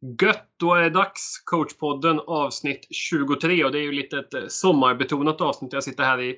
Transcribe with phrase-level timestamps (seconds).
[0.00, 0.48] Gött!
[0.56, 1.42] Då är det dags.
[1.44, 5.72] Coachpodden avsnitt 23 och det är ju lite ett eh, sommarbetonat avsnitt.
[5.72, 6.30] Jag sitter här i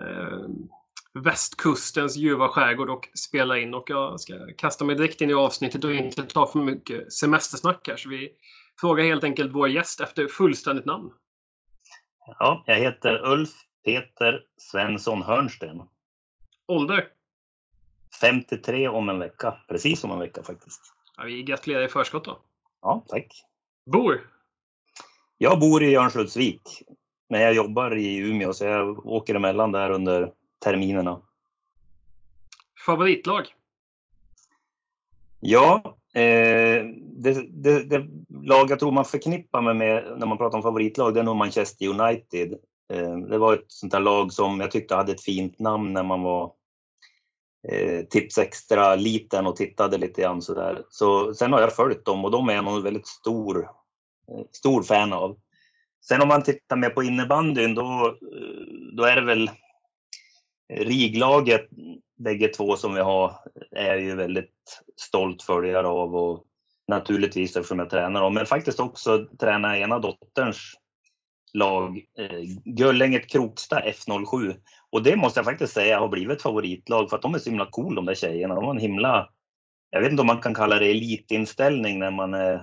[0.00, 0.48] eh,
[1.24, 5.84] västkustens ljuva skärgård och spelar in och jag ska kasta mig direkt in i avsnittet
[5.84, 7.96] och inte ta för mycket semestersnack här.
[7.96, 8.32] Så vi
[8.80, 11.10] frågar helt enkelt vår gäst efter fullständigt namn.
[12.38, 13.50] Ja, jag heter Ulf
[13.84, 15.82] Peter Svensson Hörnsten.
[16.66, 17.08] Ålder?
[18.20, 19.54] 53 om en vecka.
[19.68, 20.80] Precis om en vecka faktiskt.
[21.16, 22.38] Ja, vi gratulerar i förskott då.
[22.84, 23.44] Ja, tack.
[23.86, 24.30] Bor?
[25.38, 26.82] Jag bor i Örnsköldsvik,
[27.28, 30.32] men jag jobbar i Umeå så jag åker emellan där under
[30.64, 31.20] terminerna.
[32.86, 33.44] Favoritlag?
[35.40, 35.82] Ja,
[36.14, 36.84] eh,
[37.16, 41.14] det, det, det, lag jag tror man förknippar mig med när man pratar om favoritlag,
[41.14, 42.52] det är nog Manchester United.
[42.92, 46.02] Eh, det var ett sånt där lag som jag tyckte hade ett fint namn när
[46.02, 46.52] man var
[47.68, 50.82] eh, tips extra liten och tittade lite grann sådär.
[50.90, 53.68] Så sen har jag följt dem och de är jag nog väldigt stor,
[54.28, 55.36] eh, stor fan av.
[56.08, 59.50] Sen om man tittar mer på innebandyn då, eh, då är det väl
[60.72, 61.68] eh, Riglaget,
[62.18, 63.34] bägge två som vi har,
[63.70, 66.44] är jag ju väldigt stolt följare av och
[66.88, 70.74] naturligtvis eftersom jag tränar dem, men faktiskt också tränar ena dotterns
[71.52, 74.54] lag, eh, Gullänget Kroksta F07.
[74.94, 77.50] Och det måste jag faktiskt säga har blivit ett favoritlag för att de är så
[77.50, 78.54] himla cool de där tjejerna.
[78.54, 79.28] De har en himla,
[79.90, 82.60] jag vet inte om man kan kalla det elitinställning när man är eh,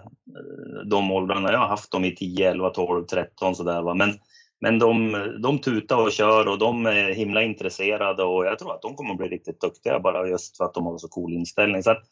[0.86, 1.52] de åldrarna.
[1.52, 3.94] Jag har haft dem i 10, 11, 12, 13 sådär va.
[3.94, 4.14] Men,
[4.62, 5.12] men de,
[5.44, 9.12] de tutar och kör och de är himla intresserade och jag tror att de kommer
[9.12, 11.84] att bli riktigt duktiga bara just för att de har så cool inställning.
[11.84, 12.04] Så att,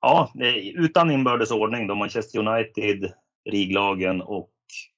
[0.00, 0.32] ja,
[0.74, 3.12] utan inbördes ordning då Manchester United,
[3.50, 4.50] Riglagen och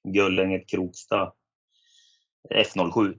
[0.08, 1.32] Gullänget Kroksta
[2.54, 3.14] F07.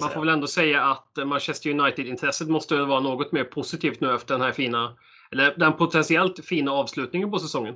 [0.00, 4.34] Man får väl ändå säga att Manchester United-intresset måste vara något mer positivt nu efter
[4.34, 4.96] den här fina,
[5.32, 7.74] eller den potentiellt fina avslutningen på säsongen.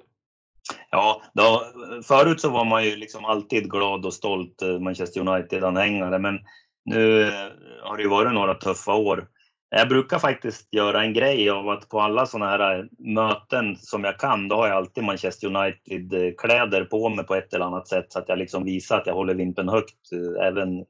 [0.91, 1.63] Ja, då,
[2.05, 6.39] förut så var man ju liksom alltid glad och stolt eh, Manchester United-anhängare, men
[6.85, 7.49] nu eh,
[7.83, 9.29] har det ju varit några tuffa år.
[9.71, 14.05] Jag brukar faktiskt göra en grej av att på alla sådana här eh, möten som
[14.05, 18.07] jag kan, då har jag alltid Manchester United-kläder på mig på ett eller annat sätt
[18.09, 20.13] så att jag liksom visar att jag håller vimpen högt
[20.43, 20.85] även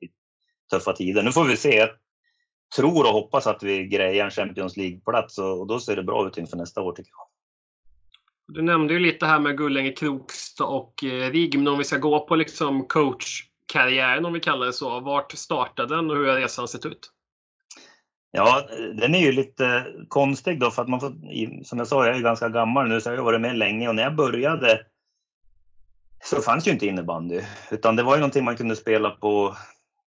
[0.71, 1.23] tuffa tider.
[1.23, 1.77] Nu får vi se.
[1.77, 1.91] Jag
[2.77, 6.37] tror och hoppas att vi grejar en Champions League-plats och då ser det bra ut
[6.37, 7.27] inför nästa år tycker jag.
[8.47, 11.99] Du nämnde ju lite här med Gullänge Krokstad och eh, Rig, men om vi ska
[11.99, 15.01] gå på liksom coachkarriären om vi kallar det så.
[15.01, 17.11] Vart startade den och hur har resan sett ut?
[18.37, 21.13] Ja, den är ju lite konstig då för att man får,
[21.65, 23.89] som jag sa, jag är ju ganska gammal nu så jag har varit med länge
[23.89, 24.81] och när jag började
[26.25, 29.57] så fanns ju inte innebandy utan det var ju någonting man kunde spela på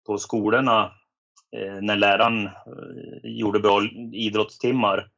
[0.08, 0.92] på skolorna
[1.56, 2.50] eh, när läraren eh,
[3.22, 3.82] gjorde bra
[4.12, 5.08] idrottstimmar.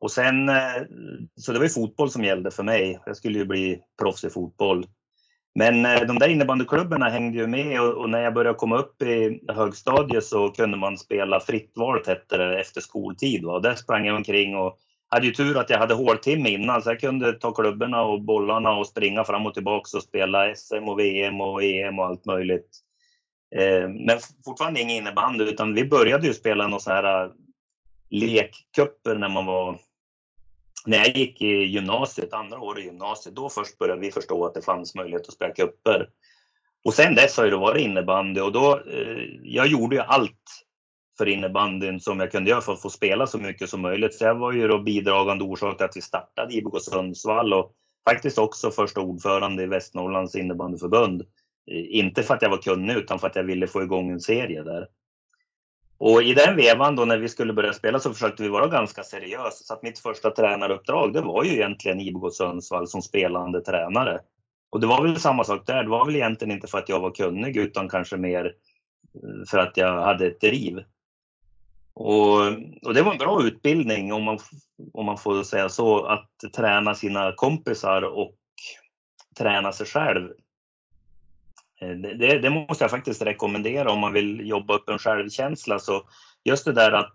[0.00, 0.82] Och sen, eh,
[1.36, 3.00] så det var ju fotboll som gällde för mig.
[3.06, 4.86] Jag skulle ju bli proffs i fotboll.
[5.54, 9.40] Men eh, de där innebandyklubborna hängde ju med och, när jag började komma upp i
[9.48, 13.44] högstadiet så kunde man spela fritt valt hette det efter skoltid.
[13.44, 13.54] Va?
[13.54, 14.78] Och där sprang jag omkring och
[15.08, 18.72] hade ju tur att jag hade håltimme innan så jag kunde ta klubborna och bollarna
[18.72, 22.82] och springa fram och tillbaka och spela SM och VM och EM och allt möjligt.
[23.54, 27.30] Eh, men fortfarande ingen innebandy utan vi började ju spela några så här eh,
[28.10, 29.78] lekcuper lekkupper när man var
[30.86, 34.54] när jag gick i gymnasiet, andra året i gymnasiet, då först började vi förstå att
[34.54, 36.08] det fanns möjlighet att spela kupper.
[36.84, 40.64] Och sen dess har det varit innebandy och då, eh, jag gjorde ju allt
[41.18, 44.14] för innebandyn som jag kunde göra för att få spela så mycket som möjligt.
[44.14, 47.72] Så jag var ju då bidragande orsak till att vi startade IBK Sundsvall och
[48.08, 51.22] faktiskt också första ordförande i Västernorrlands innebandyförbund.
[51.70, 54.20] Eh, inte för att jag var kunnig utan för att jag ville få igång en
[54.20, 54.88] serie där.
[55.98, 59.02] Och i den vevan då när vi skulle börja spela så försökte vi vara ganska
[59.02, 59.64] seriösa.
[59.64, 64.20] Så att mitt första tränaruppdrag det var ju egentligen IBK Sundsvall som spelande tränare.
[64.70, 65.82] Och det var väl samma sak där.
[65.82, 69.58] Det var väl egentligen inte för att jag var kunnig utan kanske mer eh, för
[69.58, 70.84] att jag hade ett driv.
[71.94, 72.38] Och,
[72.82, 74.38] och det var en bra utbildning om man,
[74.92, 78.34] om man får säga så, att träna sina kompisar och
[79.38, 80.30] träna sig själv
[81.82, 85.78] Eh, det, det, måste jag faktiskt rekommendera om man vill jobba upp en självkänsla.
[85.78, 86.02] Så
[86.44, 87.14] just det där att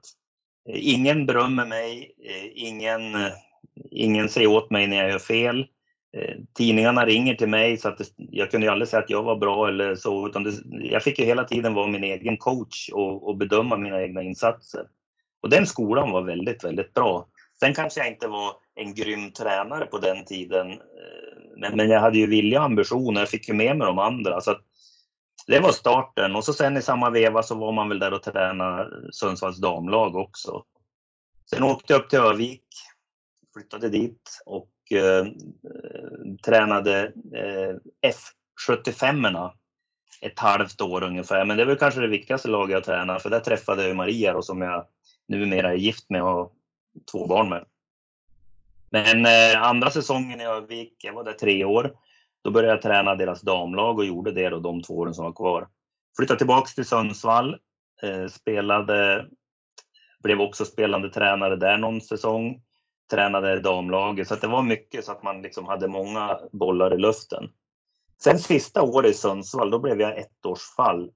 [0.70, 3.02] eh, ingen berömmer mig, eh, ingen,
[3.92, 5.66] ingen säger åt mig när jag gör fel.
[6.54, 9.36] Tidningarna ringer till mig så att det, jag kunde ju aldrig säga att jag var
[9.36, 13.28] bra eller så, utan det, jag fick ju hela tiden vara min egen coach och,
[13.28, 14.86] och bedöma mina egna insatser.
[15.42, 17.28] Och den skolan var väldigt, väldigt bra.
[17.60, 20.68] Sen kanske jag inte var en grym tränare på den tiden.
[21.60, 23.22] Men, men jag hade ju vilja och ambitioner.
[23.22, 24.42] jag fick ju med mig de andra.
[24.42, 24.56] Så
[25.48, 26.36] det var starten.
[26.36, 30.16] Och så sen i samma veva så var man väl där och tränade Sundsvalls damlag
[30.16, 30.64] också.
[31.50, 32.66] Sen åkte jag upp till Övik,
[33.54, 35.26] flyttade dit och eh,
[36.46, 37.04] tränade
[37.36, 37.76] eh,
[38.68, 39.52] F75
[40.22, 41.46] ett halvt år ungefär.
[41.46, 44.34] Men det är väl kanske det viktigaste laget jag tränade för där träffade jag Maria
[44.34, 44.86] då, som jag
[45.28, 46.50] numera är gift med och har
[47.12, 47.66] två barn med.
[48.90, 51.94] Men eh, andra säsongen i Övik, jag var där tre år,
[52.44, 55.34] då började jag träna deras damlag och gjorde det då de två åren som var
[55.34, 55.68] kvar.
[56.18, 57.58] Flyttade tillbaks till Sundsvall,
[58.04, 59.26] eh, spelade,
[60.24, 62.62] blev också spelande tränare där någon säsong,
[63.12, 67.50] tränade damlaget, så det var mycket så att man liksom hade många bollar i luften.
[68.24, 71.12] Sen sista året i Sundsvall, då blev jag ettårsfall.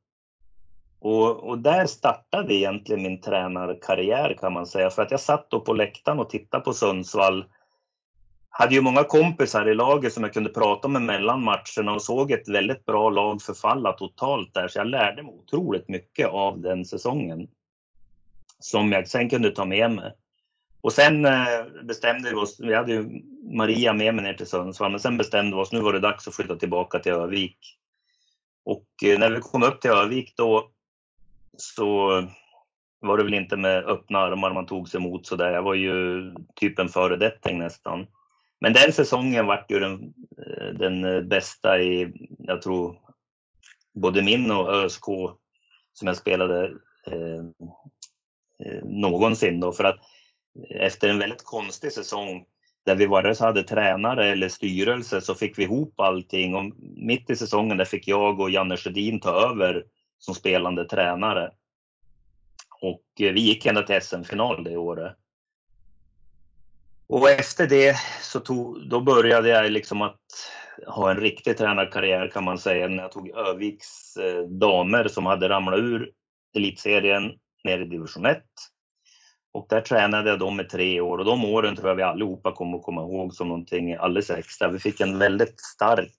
[1.00, 5.60] Och, och där startade egentligen min tränarkarriär kan man säga, för att jag satt då
[5.60, 7.46] på läktaren och tittade på Sundsvall
[8.54, 12.32] hade ju många kompisar i laget som jag kunde prata med mellan matcherna och såg
[12.32, 14.68] ett väldigt bra lag förfalla totalt där.
[14.68, 17.48] Så jag lärde mig otroligt mycket av den säsongen.
[18.60, 20.14] Som jag sen kunde ta med mig.
[20.82, 23.22] Och sen eh, bestämde vi oss, vi hade ju
[23.58, 26.28] Maria med mig ner till Sundsvall, men sen bestämde vi oss, nu var det dags
[26.28, 27.58] att flytta tillbaka till Övik.
[28.64, 30.70] Och eh, när vi kom upp till Övik då
[31.58, 32.08] så
[33.00, 35.52] var det väl inte med öppna armar man tog sig emot sådär.
[35.52, 36.24] Jag var ju
[36.56, 38.08] typ en föredetting nästan.
[38.62, 40.14] Men den säsongen vart ju den,
[40.48, 42.98] eh, den eh, bästa i, jag tror,
[43.94, 45.06] både min och ÖSK
[45.94, 46.66] som jag spelade
[47.08, 47.40] eh,
[48.66, 49.72] eh, någonsin då.
[49.72, 50.00] För att
[50.70, 52.46] efter en väldigt konstig säsong
[52.86, 57.30] där vi vare sig hade tränare eller styrelse så fick vi ihop allting och mitt
[57.30, 59.86] i säsongen där fick jag och Janne Sjödin ta över
[60.20, 61.52] som spelande tränare.
[62.82, 65.18] Och eh, vi gick ända till SM-final det året.
[67.12, 70.20] Och efter det så tog, då började jag liksom att
[70.88, 75.50] ha en riktig tränarkarriär kan man säga när jag tog Öviks eh, damer som hade
[75.50, 76.12] ramlat ur
[76.56, 77.32] elitserien
[77.64, 78.44] ner i division 1.
[79.54, 82.52] Och där tränade jag dem i tre år och de åren tror jag vi allihopa
[82.52, 84.68] kommer att komma ihåg som någonting alldeles extra.
[84.68, 86.18] Vi fick en väldigt stark,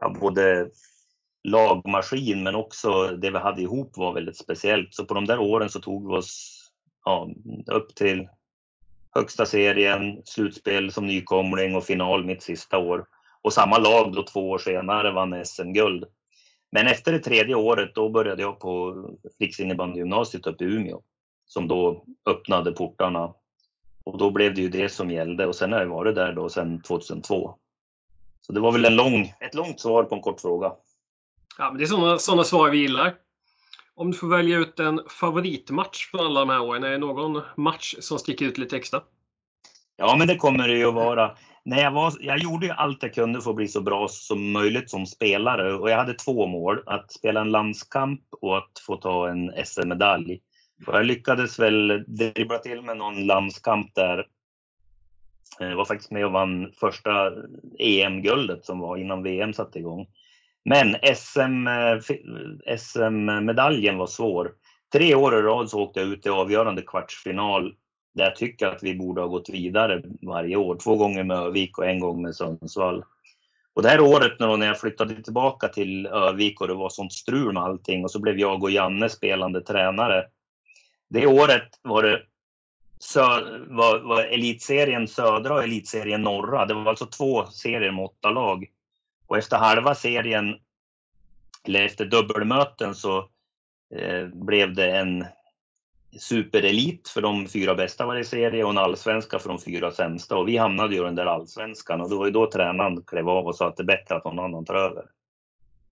[0.00, 0.68] ja, både
[1.44, 4.94] lagmaskin men också det vi hade ihop var väldigt speciellt.
[4.94, 6.62] Så på de där åren så tog vi oss
[7.04, 7.28] ja,
[7.66, 8.28] upp till
[9.16, 13.06] högsta serien, slutspel som nykomling och final mitt sista år.
[13.42, 16.04] Och samma lag då två år senare vann SM-guld.
[16.72, 19.04] Men efter det tredje året då började jag på
[19.38, 21.02] Riksinnebandygymnasiet uppe i Umeå
[21.46, 23.34] som då öppnade portarna.
[24.04, 26.48] Och då blev det ju det som gällde och sen har jag varit där då
[26.48, 27.54] sedan 2002.
[28.40, 30.72] Så det var väl en lång, ett långt svar på en kort fråga.
[31.58, 33.14] Ja, men det är sådana, sådana svar vi gillar.
[33.98, 37.42] Om du får välja ut en favoritmatch från alla de här åren, är det någon
[37.56, 39.00] match som sticker ut lite extra?
[39.96, 41.36] Ja, men det kommer det ju att vara.
[41.64, 44.52] Nej, jag, var, jag gjorde ju allt jag kunde för att bli så bra som
[44.52, 46.82] möjligt som spelare och jag hade två mål.
[46.86, 50.40] Att spela en landskamp och att få ta en SM-medalj.
[50.86, 54.26] Jag lyckades väl dribbla till med någon landskamp där.
[55.58, 57.32] Jag var faktiskt med och vann första
[57.78, 60.06] EM-guldet som var innan VM satte igång.
[60.68, 64.52] Men SM-medaljen eh, SM var svår.
[64.92, 67.74] Tre år i rad så åkte jag ut i avgörande kvartsfinal
[68.14, 70.78] där jag tycker att vi borde ha gått vidare varje år.
[70.84, 73.04] Två gånger med Övik och en gång med Sundsvall.
[73.74, 77.52] Och det här året när jag flyttade tillbaka till Övik och det var sånt strul
[77.52, 80.24] med allting och så blev jag och Janne spelande tränare.
[81.08, 82.22] Det året var det
[83.68, 86.66] var, var elitserien södra och elitserien norra.
[86.66, 88.66] Det var alltså två serier med åtta lag.
[89.26, 90.54] Och efter halva serien,
[91.68, 93.18] eller efter dubbelmöten, så
[93.94, 95.24] eh, blev det en
[96.18, 100.36] superelit för de fyra bästa varje serie och en allsvenska för de fyra sämsta.
[100.36, 103.28] Och vi hamnade ju i den där allsvenskan och det var ju då tränaren klev
[103.28, 105.04] av och sa att det är bättre att någon annan tar över.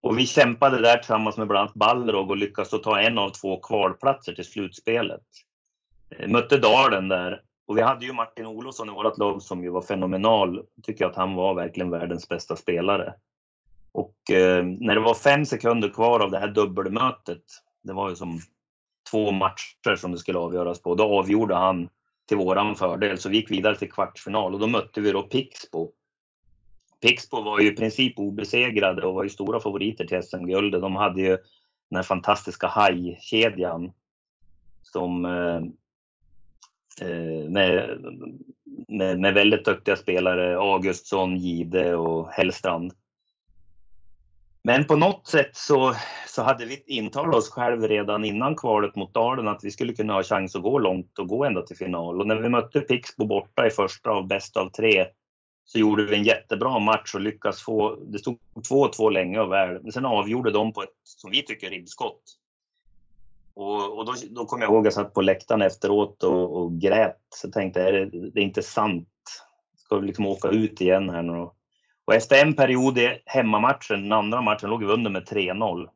[0.00, 3.60] Och vi kämpade där tillsammans med bland annat Balrog och lyckades ta en av två
[3.60, 5.22] kvalplatser till slutspelet.
[6.10, 9.70] Eh, mötte Dalen där och vi hade ju Martin Olofsson i vårt lag som ju
[9.70, 10.56] var fenomenal.
[10.74, 13.14] Jag tycker att han var verkligen världens bästa spelare.
[14.24, 17.42] Och eh, när det var fem sekunder kvar av det här dubbelmötet,
[17.82, 18.40] det var ju som
[19.10, 21.88] två matcher som det skulle avgöras på, då avgjorde han
[22.28, 23.18] till våran fördel.
[23.18, 25.92] Så vi gick vidare till kvartsfinal och då mötte vi då Pixbo.
[27.00, 30.80] Pixbo var ju i princip obesegrade och var ju stora favoriter till SM-guldet.
[30.80, 31.36] De hade ju
[31.90, 33.92] den här fantastiska hajkedjan
[34.82, 35.56] som eh,
[37.08, 37.98] eh med,
[38.88, 42.92] med, med, väldigt duktiga spelare, Augustsson, Gide och Hellstrand.
[44.66, 45.94] Men på något sätt så,
[46.28, 50.12] så hade vi intalat oss själva redan innan kvalet mot Dalen att vi skulle kunna
[50.12, 52.20] ha chans att gå långt och gå ända till final.
[52.20, 55.06] Och när vi mötte Pixbo borta i första av bäst av tre
[55.64, 58.38] så gjorde vi en jättebra match och lyckades få, det stod
[58.70, 62.22] 2-2 länge och väl, men sen avgjorde de på ett, som vi tycker, ribbskott.
[63.54, 66.80] Och, och då, då kommer jag ihåg att jag satt på läktaren efteråt och, och
[66.80, 67.20] grät.
[67.34, 69.08] Så tänkte jag, är det, det är inte sant.
[69.76, 71.48] ska liksom åka ut igen här nu.
[72.04, 75.88] Och efter en period i hemmamatchen, den andra matchen, låg vi under med 3-0.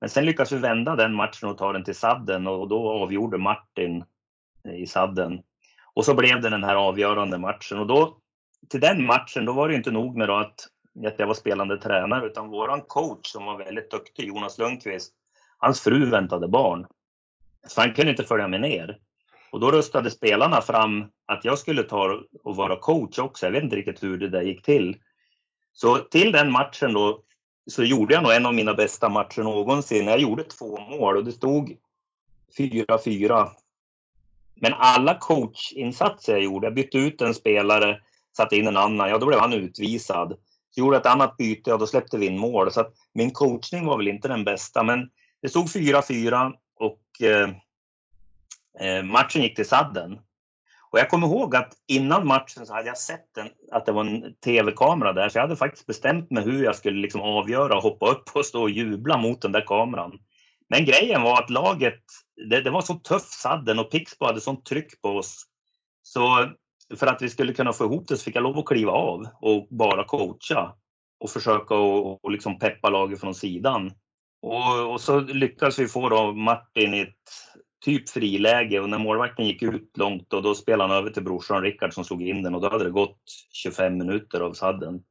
[0.00, 3.38] Men sen lyckades vi vända den matchen och ta den till sadden och då avgjorde
[3.38, 4.04] Martin
[4.68, 5.42] eh, i sadden.
[5.94, 8.18] Och så blev det den här avgörande matchen och då
[8.68, 10.66] till den matchen, då var det inte nog med att,
[11.06, 15.12] att jag var spelande tränare utan våran coach som var väldigt duktig, Jonas Lundqvist,
[15.58, 16.86] hans fru väntade barn.
[17.66, 18.98] Så han kunde inte följa med ner.
[19.50, 23.46] Och då röstade spelarna fram att jag skulle ta och vara coach också.
[23.46, 24.96] Jag vet inte riktigt hur det där gick till.
[25.72, 27.22] Så till den matchen då
[27.70, 30.06] så gjorde jag nog en av mina bästa matcher någonsin.
[30.06, 31.76] Jag gjorde två mål och det stod
[32.58, 33.48] 4-4.
[34.54, 38.00] Men alla coachinsatser jag gjorde, jag bytte ut en spelare,
[38.36, 40.36] satte in en annan, ja då blev han utvisad.
[40.70, 42.72] Så gjorde ett annat byte ja då släppte vi in mål.
[42.72, 45.10] Så att min coachning var väl inte den bästa, men
[45.42, 47.50] det stod 4-4 och eh,
[48.80, 50.18] eh, matchen gick till sadden.
[50.92, 54.04] Och jag kommer ihåg att innan matchen så hade jag sett en, att det var
[54.04, 57.82] en tv-kamera där, så jag hade faktiskt bestämt mig hur jag skulle liksom avgöra och
[57.82, 60.12] hoppa upp och stå och jubla mot den där kameran.
[60.68, 62.02] Men grejen var att laget,
[62.50, 65.46] det, det var så tuff sadden och Pixbo hade sånt tryck på oss.
[66.02, 66.48] Så
[66.96, 69.26] för att vi skulle kunna få ihop det så fick jag lov att kliva av
[69.40, 70.74] och bara coacha
[71.20, 73.92] och försöka och, och liksom peppa laget från sidan.
[74.42, 79.46] Och, och, så lyckades vi få då Martin i ett typ friläge och när målvakten
[79.46, 82.54] gick ut långt och då spelade han över till brorsan Rickard som slog in den
[82.54, 83.18] och då hade det gått
[83.52, 85.02] 25 minuter av sadden.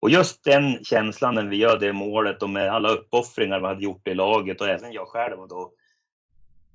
[0.00, 3.84] Och just den känslan när vi gör det målet och med alla uppoffringar vi hade
[3.84, 5.72] gjort i laget och även jag själv och då.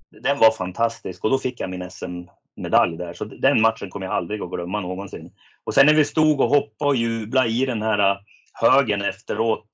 [0.09, 3.13] Den var fantastisk och då fick jag min SM-medalj där.
[3.13, 5.31] Så den matchen kommer jag aldrig att glömma någonsin.
[5.63, 8.17] Och sen när vi stod och hoppade och jublade i den här äh,
[8.53, 9.69] högen efteråt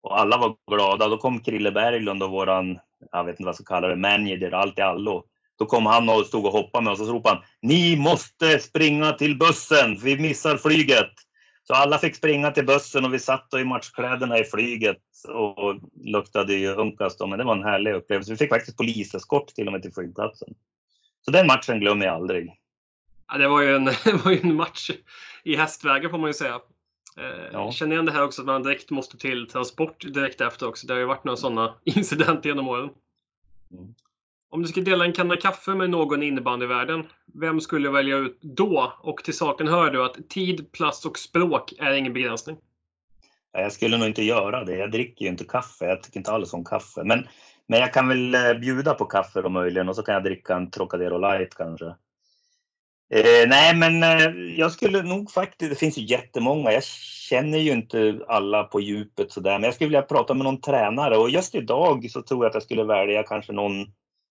[0.00, 2.78] och alla var glada, då kom Krille Berglund och våran
[3.12, 5.24] jag vet inte vad jag ska kalla det, manager, allt i allo.
[5.58, 8.58] Då kom han och stod och hoppade med oss och så ropade han Ni måste
[8.58, 11.10] springa till bussen, vi missar flyget.
[11.64, 16.54] Så alla fick springa till bussen och vi satt i matchkläderna i flyget och luktade
[16.54, 18.32] ju unkas då, men det var en härlig upplevelse.
[18.32, 20.48] Vi fick faktiskt poliseskort till och med till flygplatsen.
[21.24, 22.52] Så den matchen glömmer jag aldrig.
[23.28, 24.90] Ja, det var ju en, det var en match
[25.44, 26.60] i hästvägen får man ju säga.
[27.18, 27.72] Eh, ja.
[27.72, 30.86] Känner igen det här också att man direkt måste till transport direkt efter också.
[30.86, 32.90] Det har ju varit några sådana incidenter genom åren.
[33.72, 33.94] Mm.
[34.50, 38.16] Om du ska dela en kanna kaffe med någon i innebandyvärlden, vem skulle du välja
[38.16, 38.92] ut då?
[39.00, 42.56] Och till saken hör du att tid, plats och språk är ingen begränsning.
[43.52, 44.76] Jag skulle nog inte göra det.
[44.76, 45.84] Jag dricker ju inte kaffe.
[45.84, 47.04] Jag tycker inte alls om kaffe.
[47.04, 47.26] Men,
[47.66, 50.56] men jag kan väl eh, bjuda på kaffe då möjligen och så kan jag dricka
[50.56, 51.94] en Trocadero light kanske.
[53.10, 56.84] Eh, nej, men eh, jag skulle nog faktiskt, det finns ju jättemånga, jag
[57.28, 61.16] känner ju inte alla på djupet sådär, men jag skulle vilja prata med någon tränare
[61.16, 63.86] och just idag så tror jag att jag skulle välja kanske någon,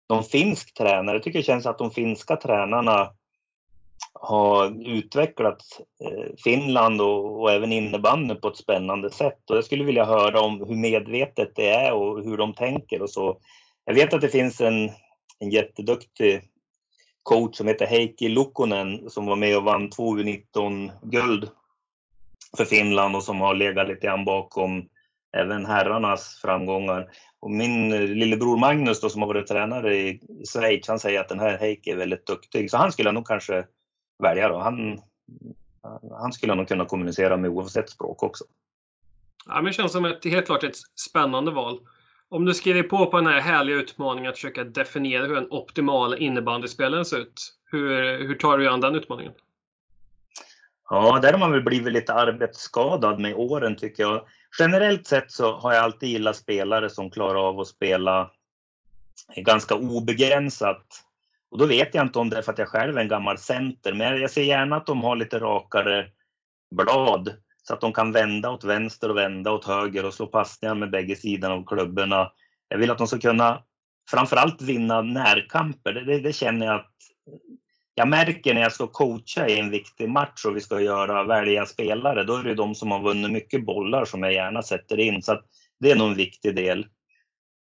[0.09, 1.15] någon finsk tränare.
[1.15, 3.09] Jag tycker det känns att de finska tränarna
[4.13, 5.63] har utvecklat
[6.03, 9.49] eh, Finland och, och även innebandy på ett spännande sätt.
[9.49, 13.09] Och jag skulle vilja höra om hur medvetet det är och hur de tänker och
[13.09, 13.37] så.
[13.85, 14.91] Jag vet att det finns en,
[15.39, 16.41] en jätteduktig
[17.27, 21.49] coach som heter Heikki Lukkonen som var med och vann två U19-guld
[22.57, 24.89] för Finland och som har legat lite grann bakom
[25.37, 27.09] även herrarnas framgångar.
[27.39, 30.21] Och min eh, lillebror Magnus då, som har varit tränare i
[30.53, 32.71] Schweiz, han säger att den här Heikki är väldigt duktig.
[32.71, 33.65] Så han skulle nog kanske
[34.23, 34.59] välja då.
[34.59, 35.01] Han,
[36.11, 38.43] han skulle nog kunna kommunicera med oavsett språk också.
[39.47, 40.77] Ja, men det känns som ett helt klart ett
[41.09, 41.79] spännande val.
[42.29, 46.17] Om du skriver på på den här härliga utmaningen att försöka definiera hur en optimal
[46.17, 47.53] innebandyspelare ser ut.
[47.71, 49.33] Hur, hur tar du an den utmaningen?
[50.89, 54.25] Ja, där har man väl blivit lite arbetsskadad med åren tycker jag.
[54.59, 58.31] Generellt sett så har jag alltid gillat spelare som klarar av att spela
[59.35, 61.03] ganska obegränsat.
[61.51, 63.37] Och då vet jag inte om det är för att jag själv är en gammal
[63.37, 66.09] center, men jag ser gärna att de har lite rakare
[66.71, 67.33] blad
[67.67, 70.91] så att de kan vända åt vänster och vända åt höger och slå passningar med
[70.91, 72.31] bägge sidorna av klubborna.
[72.67, 73.63] Jag vill att de ska kunna
[74.09, 75.93] framförallt vinna närkamper.
[75.93, 76.93] Det, det, det, känner jag att
[77.95, 81.65] jag märker när jag ska coacha i en viktig match och vi ska göra välja
[81.65, 82.23] spelare.
[82.23, 85.21] Då är det de som har vunnit mycket bollar som jag gärna sätter in.
[85.21, 85.41] Så
[85.79, 86.87] det är nog en viktig del.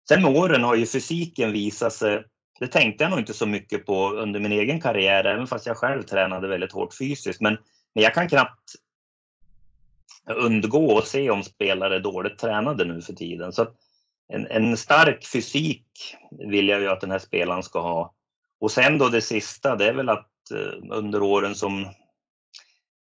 [0.09, 2.23] Sen med åren har ju fysiken visat sig
[2.59, 5.77] det tänkte jag nog inte så mycket på under min egen karriär, även fast jag
[5.77, 7.41] själv tränade väldigt hårt fysiskt.
[7.41, 7.57] Men,
[7.95, 8.73] men jag kan knappt
[10.27, 13.53] undgå att se om spelare är dåligt tränade nu för tiden.
[13.53, 13.67] Så
[14.27, 15.85] en, en, stark fysik
[16.31, 18.13] vill jag ju att den här spelaren ska ha.
[18.59, 21.87] Och sen då det sista, det är väl att eh, under åren som,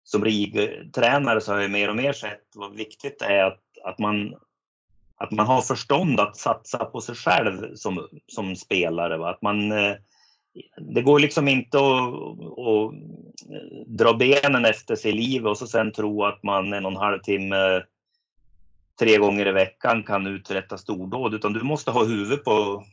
[0.04, 3.98] som RIG-tränare så har jag mer och mer sett vad viktigt det är att, att,
[3.98, 4.34] man,
[5.16, 9.16] att man har förstånd att satsa på sig själv som, som spelare.
[9.16, 9.30] Va?
[9.30, 9.94] Att man, eh,
[10.76, 12.14] det går liksom inte att,
[12.58, 12.94] att
[13.86, 16.96] dra benen efter sig i livet och så sen tro att man en och en
[16.96, 17.82] halv timme
[18.98, 22.84] tre gånger i veckan kan uträtta stordåd, utan du måste ha huvudet på,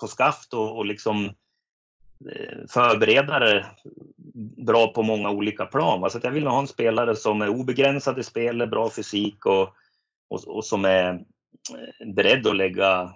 [0.00, 3.64] på skaft och, och liksom eh, förbereda dig
[4.66, 6.04] bra på många olika plan.
[6.04, 9.68] Alltså så jag vill ha en spelare som är obegränsad i spelet, bra fysik och,
[10.28, 13.14] och, och som är eh, beredd att lägga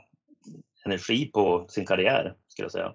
[0.84, 2.92] energi på sin karriär, skulle jag säga.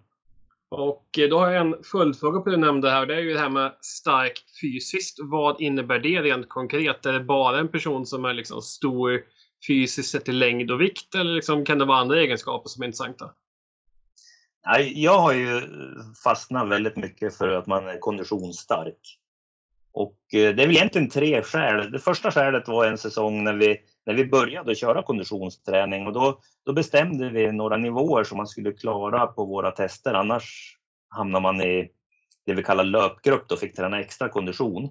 [0.69, 3.05] Och eh, då har jag en följdfråga på det du nämnde här.
[3.05, 5.17] Det är ju det här med stark fysiskt.
[5.21, 7.05] Vad innebär det rent konkret?
[7.05, 9.21] Är det bara en person som är liksom stor
[9.67, 12.85] fysiskt sett i längd och vikt eller liksom kan det vara andra egenskaper som är
[12.87, 13.31] intressanta?
[14.93, 15.61] Jag har ju
[16.23, 19.19] fastnat väldigt mycket för att man är konditionsstark.
[19.97, 21.91] Och eh, det är väl egentligen tre skäl.
[21.91, 26.39] Det första skälet var en säsong när vi, när vi började köra konditionsträning och då,
[26.65, 30.13] då bestämde vi några nivåer som man skulle klara på våra tester.
[30.13, 30.77] Annars
[31.09, 31.89] hamnar man i
[32.45, 34.89] det vi kallar löpgrupp och fick träna extra kondition.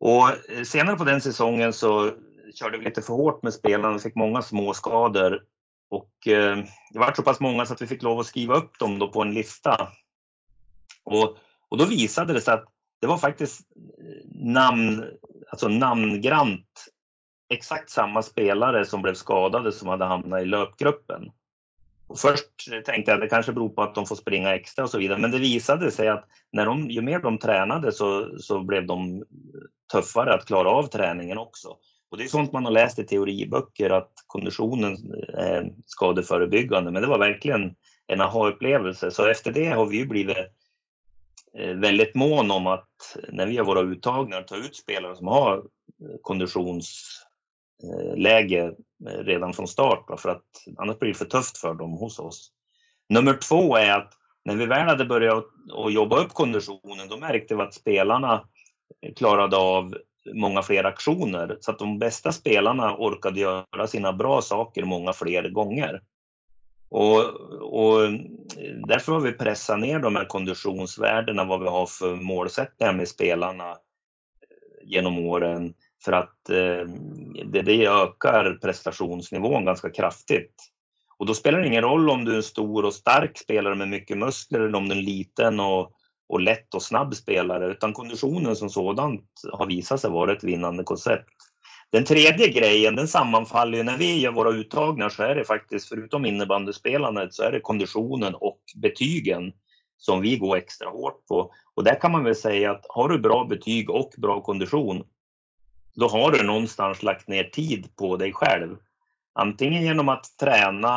[0.00, 2.10] Och eh, senare på den säsongen så
[2.54, 5.42] körde vi lite för hårt med spelarna, fick många små skador
[5.90, 6.56] och eh,
[6.90, 9.08] det var så pass många så att vi fick lov att skriva upp dem då
[9.08, 9.88] på en lista.
[11.04, 11.36] Och,
[11.68, 15.04] och då visade det sig att det var faktiskt eh, namn,
[15.50, 16.86] alltså namngrant
[17.48, 21.30] exakt samma spelare som blev skadade som hade hamnat i löpgruppen.
[22.06, 24.90] Och först tänkte jag att det kanske beror på att de får springa extra och
[24.90, 28.62] så vidare, men det visade sig att när de, ju mer de tränade så, så
[28.62, 29.24] blev de
[29.92, 31.76] tuffare att klara av träningen också.
[32.10, 34.96] Och det är sånt man har läst i teoriböcker att konditionen
[35.34, 37.74] är skadeförebyggande, men det var verkligen
[38.06, 39.10] en aha-upplevelse.
[39.10, 40.36] Så efter det har vi blivit
[41.58, 45.62] Eh, väldigt mån om att när vi har våra uttagningar ta ut spelare som har
[46.22, 48.74] konditionsläge
[49.08, 50.44] eh, redan från start, för att
[50.78, 52.50] annars blir det för tufft för dem hos oss.
[53.08, 54.12] Nummer två är att
[54.44, 55.44] när vi väl hade börjat
[55.86, 58.48] att jobba upp konditionen, då märkte vi att spelarna
[59.16, 59.96] klarade av
[60.34, 65.48] många fler aktioner så att de bästa spelarna orkade göra sina bra saker många fler
[65.48, 66.02] gånger.
[66.94, 67.20] Och,
[67.60, 68.00] och
[68.88, 73.70] därför har vi pressat ner de här konditionsvärdena, vad vi har för målsättningar med spelarna
[73.70, 73.76] eh,
[74.84, 76.88] genom åren för att eh,
[77.44, 80.54] det, det ökar prestationsnivån ganska kraftigt.
[81.18, 83.88] Och då spelar det ingen roll om du är en stor och stark spelare med
[83.88, 85.92] mycket muskler eller om du är en liten och
[86.28, 90.84] och lätt och snabb spelare, utan konditionen som sådant har visat sig vara ett vinnande
[90.84, 91.28] koncept.
[91.94, 95.88] Den tredje grejen, den sammanfaller ju när vi gör våra uttagningar så är det faktiskt,
[95.88, 99.52] förutom innebandyspelandet, så är det konditionen och betygen
[99.96, 101.52] som vi går extra hårt på.
[101.74, 105.04] Och där kan man väl säga att har du bra betyg och bra kondition,
[105.94, 108.76] då har du någonstans lagt ner tid på dig själv.
[109.34, 110.96] Antingen genom att träna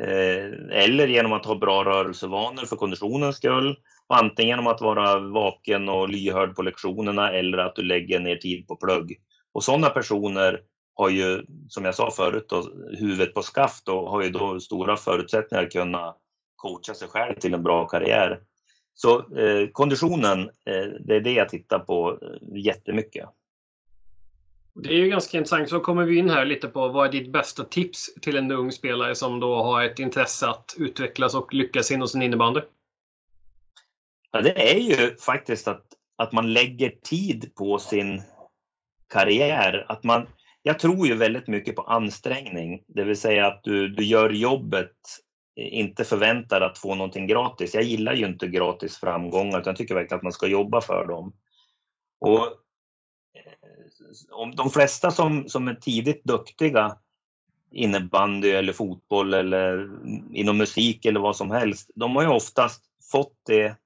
[0.00, 3.76] eh, eller genom att ha bra rörelsevanor för konditionens skull
[4.14, 8.66] Antingen genom att vara vaken och lyhörd på lektionerna eller att du lägger ner tid
[8.66, 9.18] på plugg.
[9.52, 10.60] Och sådana personer
[10.94, 14.96] har ju, som jag sa förut, då, huvudet på skaft och har ju då stora
[14.96, 16.14] förutsättningar att kunna
[16.56, 18.40] coacha sig själv till en bra karriär.
[18.94, 23.28] Så eh, konditionen, eh, det är det jag tittar på eh, jättemycket.
[24.74, 25.68] Det är ju ganska intressant.
[25.68, 28.72] Så kommer vi in här lite på vad är ditt bästa tips till en ung
[28.72, 32.60] spelare som då har ett intresse att utvecklas och lyckas inom sin innebandy?
[34.30, 35.84] Ja, det är ju faktiskt att,
[36.16, 38.22] att man lägger tid på sin
[39.12, 39.86] karriär.
[39.88, 40.26] Att man,
[40.62, 44.96] jag tror ju väldigt mycket på ansträngning, det vill säga att du, du gör jobbet,
[45.56, 47.74] eh, inte förväntar att få någonting gratis.
[47.74, 51.06] Jag gillar ju inte gratis framgångar, utan jag tycker verkligen att man ska jobba för
[51.06, 51.32] dem.
[52.20, 52.52] Och eh,
[54.30, 56.96] om de flesta som, som är tidigt duktiga
[57.70, 62.84] innebandy eller fotboll eller mm, inom musik eller vad som helst, de har ju oftast
[63.12, 63.76] fått det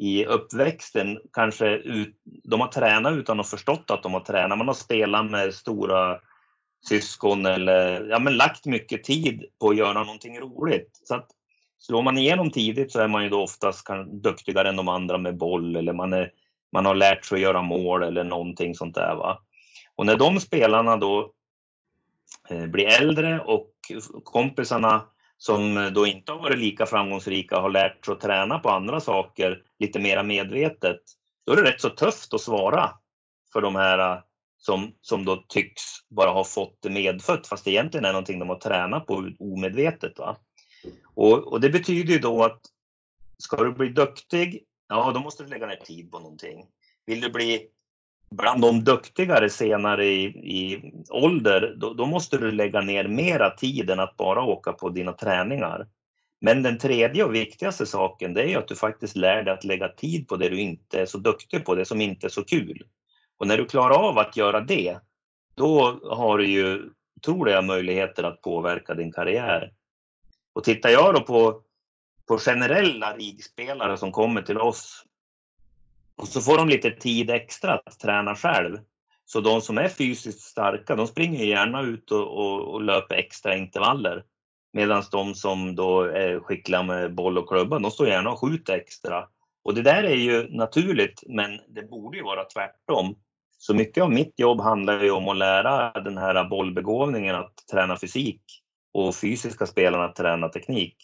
[0.00, 4.58] i uppväxten kanske ut, de har tränat utan att ha förstått att de har tränat.
[4.58, 6.18] Man har spelat med stora
[6.88, 11.00] syskon eller ja, men lagt mycket tid på att göra någonting roligt.
[11.04, 11.26] Så att
[11.78, 15.18] slår man igenom tidigt så är man ju då oftast kan, duktigare än de andra
[15.18, 16.32] med boll eller man, är,
[16.72, 19.14] man har lärt sig att göra mål eller någonting sånt där.
[19.14, 19.42] Va?
[19.96, 21.32] Och när de spelarna då
[22.48, 23.70] eh, blir äldre och
[24.24, 25.02] kompisarna
[25.40, 29.00] som eh, då inte har varit lika framgångsrika har lärt sig att träna på andra
[29.00, 31.00] saker lite mera medvetet,
[31.46, 32.90] då är det rätt så tufft att svara
[33.52, 34.22] för de här eh,
[34.58, 38.48] som, som då tycks bara ha fått det medfött, fast det egentligen är någonting de
[38.48, 40.18] har tränat på omedvetet.
[40.18, 40.36] Va?
[41.14, 42.60] Och, och det betyder ju då att
[43.38, 46.66] ska du bli duktig, ja då måste du lägga ner tid på någonting.
[47.06, 47.68] Vill du bli
[48.30, 53.90] bland de duktigare senare i, i ålder, då, då, måste du lägga ner mera tid
[53.90, 55.86] än att bara åka på dina träningar.
[56.40, 59.88] Men den tredje och viktigaste saken det är att du faktiskt lär dig att lägga
[59.88, 62.82] tid på det du inte är så duktig på, det som inte är så kul.
[63.38, 64.98] Och när du klarar av att göra det,
[65.54, 69.72] då har du ju otroliga möjligheter att påverka din karriär.
[70.52, 71.62] Och tittar jag då på,
[72.28, 75.04] på generella rigspelare som kommer till oss
[76.20, 78.78] och så får de lite tid extra att träna själv.
[79.24, 83.56] Så de som är fysiskt starka, de springer gärna ut och, och, och löper extra
[83.56, 84.24] intervaller.
[84.72, 88.74] Medan de som då är skickliga med boll och klubba, de står gärna och skjuter
[88.74, 89.24] extra.
[89.64, 93.14] Och det där är ju naturligt, men det borde ju vara tvärtom.
[93.58, 97.96] Så mycket av mitt jobb handlar ju om att lära den här bollbegåvningen att träna
[97.96, 98.42] fysik
[98.92, 100.96] och fysiska spelarna att träna teknik.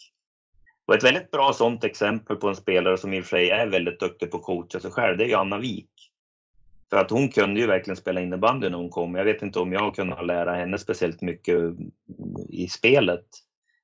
[0.87, 3.67] Och ett väldigt bra sådant exempel på en spelare som i och för sig är
[3.67, 5.89] väldigt duktig på att coacha sig själv, det är ju Anna Wik.
[6.89, 9.15] För att hon kunde ju verkligen spela innebandy när hon kom.
[9.15, 11.57] Jag vet inte om jag kunde lära henne speciellt mycket
[12.49, 13.25] i spelet.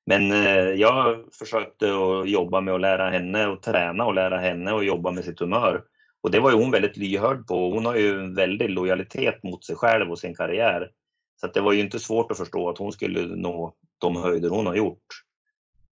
[0.06, 4.74] Men eh, jag försökte att jobba med att lära henne och träna och lära henne
[4.74, 5.82] att jobba med sitt humör.
[6.20, 7.70] Och det var ju hon väldigt lyhörd på.
[7.70, 10.90] Hon har ju en väldig lojalitet mot sig själv och sin karriär.
[11.40, 14.66] Så det var ju inte svårt att förstå att hon skulle nå de höjder hon
[14.66, 15.06] har gjort.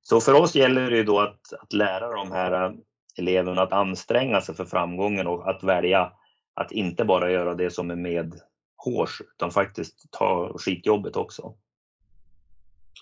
[0.03, 2.75] Så för oss gäller det ju då att, att lära de här
[3.19, 6.13] eleverna att anstränga sig för framgången och att välja
[6.55, 8.41] att inte bara göra det som är med
[8.77, 11.55] hårs utan faktiskt ta skitjobbet också.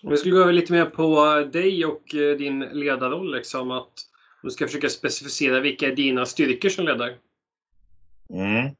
[0.03, 3.37] Vi skulle gå över lite mer på dig och eh, din ledarroll.
[3.37, 3.93] Liksom, att
[4.43, 7.15] du ska försöka specificera vilka är dina styrkor som ledare.
[8.31, 8.75] Mm.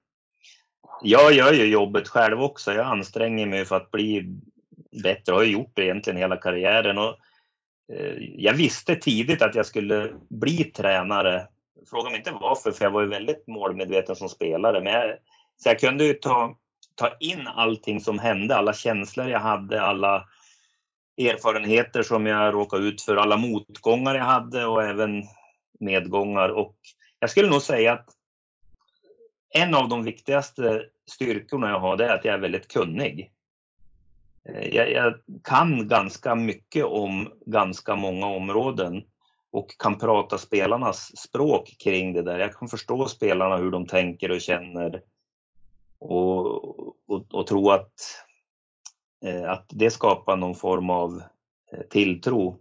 [1.03, 2.73] Jag gör ju jobbet själv också.
[2.73, 4.39] Jag anstränger mig för att bli
[5.03, 5.23] bättre.
[5.27, 6.99] Jag har gjort det egentligen hela karriären.
[6.99, 7.17] Och,
[7.93, 11.49] Eh, jag visste tidigt att jag skulle bli tränare.
[11.91, 14.81] Fråga mig inte varför, för jag var ju väldigt målmedveten som spelare.
[14.81, 15.17] Men jag,
[15.57, 16.57] så jag kunde ju ta,
[16.95, 20.29] ta in allting som hände, alla känslor jag hade, alla
[21.19, 25.23] erfarenheter som jag råkade ut för, alla motgångar jag hade och även
[25.81, 26.49] medgångar.
[26.49, 26.77] Och
[27.19, 28.09] jag skulle nog säga att
[29.55, 33.31] en av de viktigaste styrkorna jag har det är att jag är väldigt kunnig.
[34.49, 39.03] Eh, jag, jag, kan ganska mycket om ganska många områden
[39.53, 42.39] och kan prata spelarnas språk kring det där.
[42.39, 45.03] Jag kan förstå spelarna hur de tänker och känner
[45.99, 47.93] och, och, och tro att
[49.25, 51.23] eh, att det skapar någon form av
[51.73, 52.57] eh, tilltro.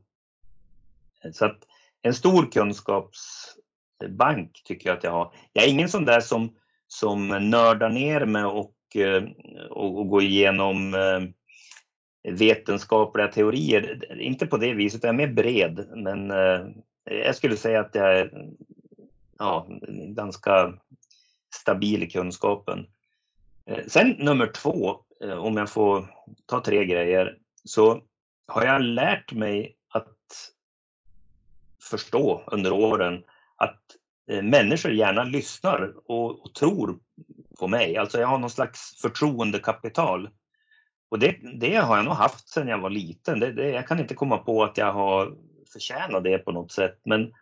[1.33, 1.59] Så att
[2.01, 5.33] en stor kunskapsbank tycker jag att jag har.
[5.53, 6.55] Jag är ingen sån där som,
[6.87, 8.75] som nördar ner mig och,
[9.69, 10.95] och, och går igenom
[12.23, 14.12] vetenskapliga teorier.
[14.21, 15.88] Inte på det viset, jag är mer bred.
[15.95, 16.67] Men eh,
[17.03, 18.49] jag skulle säga att jag är
[19.38, 19.67] ja,
[20.08, 20.73] ganska
[21.55, 22.88] stabil i kunskapen.
[23.65, 26.05] Eh, sen nummer två, eh, om jag får
[26.45, 28.01] ta tre grejer, så
[28.47, 30.17] har jag lärt mig att
[31.89, 33.23] förstå under åren
[33.55, 33.82] att
[34.43, 36.99] människor gärna lyssnar och, och, tror
[37.60, 37.97] på mig.
[37.97, 40.29] Alltså jag har någon slags förtroendekapital.
[41.10, 43.39] Och det, det har jag nog haft sedan jag var liten.
[43.39, 45.36] Det, det, jag kan inte komma på att jag har
[45.74, 47.00] förtjänat det på något sätt.
[47.06, 47.34] Men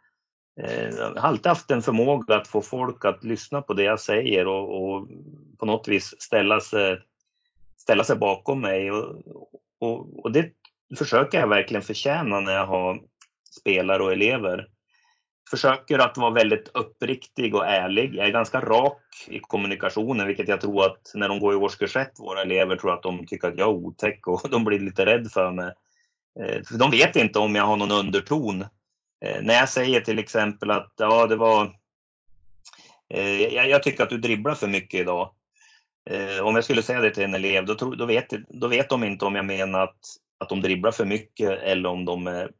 [0.61, 3.99] eh, jag har alltid haft en förmåga att få folk att lyssna på det jag
[3.99, 5.07] säger och, och
[5.57, 6.99] på något vis ställa sig
[7.77, 8.91] ställa sig bakom mig.
[8.91, 9.15] Och,
[9.79, 10.51] och, och, det
[10.97, 13.01] försöker jag verkligen förtjäna när jag har
[13.59, 14.67] spelare och elever.
[15.49, 18.15] Försöker att vara väldigt uppriktig och ärlig.
[18.15, 21.95] Jag är ganska rak i kommunikationen, vilket jag tror att när de går i årskurs
[21.95, 25.05] ett, våra elever, tror att de tycker att jag är otäck och de blir lite
[25.05, 25.73] rädda för mig.
[26.39, 28.61] Eh, för de vet inte om jag har någon underton.
[29.25, 31.75] Eh, när jag säger till exempel att ja, det var
[33.09, 35.31] eh, jag, tycker att du dribblar för mycket idag.
[36.43, 39.25] Om jag skulle säga det till en elev, då, då, vet, då vet de inte
[39.25, 39.99] om jag menar att,
[40.37, 42.51] att de dribblar för mycket eller om de är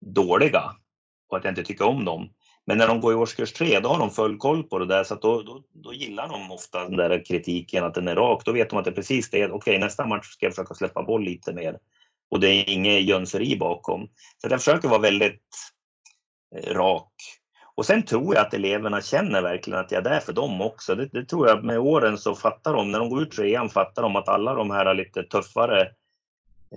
[0.00, 0.74] dåliga
[1.28, 2.30] och att jag inte tycker om dem.
[2.66, 5.04] Men när de går i årskurs tre, då har de full koll på det där,
[5.04, 8.42] så då, då, då, gillar de ofta den där kritiken, att den är rak.
[8.44, 9.50] Då vet de att det är precis det.
[9.50, 11.78] Okej, nästa match ska jag försöka släppa boll lite mer.
[12.30, 14.08] Och det är inget jönseri bakom.
[14.38, 15.42] Så jag försöker vara väldigt
[16.56, 17.12] eh, rak
[17.76, 20.94] och sen tror jag att eleverna känner verkligen att jag är där för dem också.
[20.94, 24.02] Det, det tror jag med åren så fattar de, när de går ut trean fattar
[24.02, 25.88] de att alla de här lite tuffare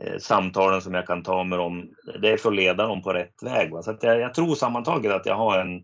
[0.02, 1.90] Eh, samtalen som jag kan ta med dem,
[2.22, 3.72] det är för att leda dem på rätt väg.
[3.72, 3.84] Va?
[3.84, 5.84] Så att jag, jag, tror sammantaget att jag har en,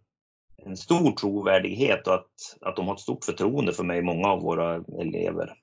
[0.66, 4.42] en stor trovärdighet och att, att de har ett stort förtroende för mig, många av
[4.42, 5.54] våra elever.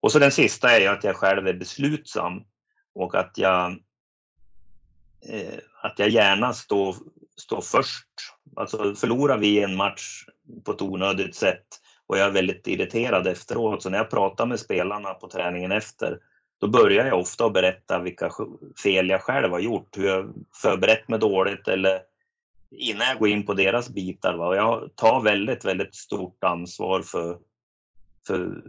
[0.00, 2.42] Och så den sista är ju att jag själv är beslutsam
[2.94, 3.70] och att jag,
[5.28, 6.96] eh, att jag gärna står,
[7.36, 8.06] står först
[8.56, 10.24] Alltså förlorar vi en match
[10.64, 11.66] på ett onödigt sätt
[12.06, 13.82] och jag är väldigt irriterad efteråt.
[13.82, 16.18] Så när jag pratar med spelarna på träningen efter
[16.60, 18.30] då börjar jag ofta att berätta vilka
[18.82, 22.00] fel jag själv har gjort, hur jag förberett mig dåligt eller
[22.70, 24.34] innan jag går in på deras bitar.
[24.34, 24.46] Va?
[24.46, 27.38] Och jag tar väldigt, väldigt stort ansvar för,
[28.26, 28.62] för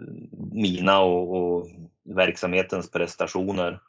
[0.51, 1.67] mina och, och
[2.15, 3.79] verksamhetens prestationer.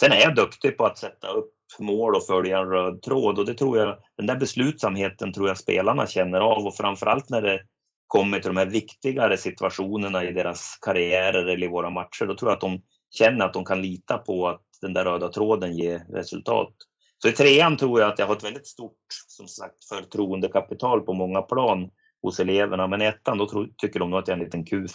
[0.00, 3.46] Sen är jag duktig på att sätta upp mål och följa en röd tråd och
[3.46, 7.60] det tror jag, den där beslutsamheten tror jag spelarna känner av och framförallt när det
[8.06, 12.50] kommer till de här viktigare situationerna i deras karriärer eller i våra matcher, då tror
[12.50, 15.98] jag att de känner att de kan lita på att den där röda tråden ger
[15.98, 16.74] resultat.
[17.18, 21.12] Så i trean tror jag att jag har ett väldigt stort som sagt, förtroendekapital på
[21.12, 21.90] många plan
[22.22, 22.86] hos eleverna.
[22.86, 24.92] Men i ettan då tror, tycker de nog att jag är en liten kuf.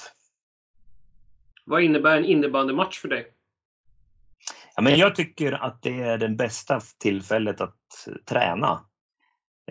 [1.65, 3.27] Vad innebär en innebandymatch för dig?
[4.75, 7.77] Ja, men jag tycker att det är det bästa tillfället att
[8.25, 8.85] träna.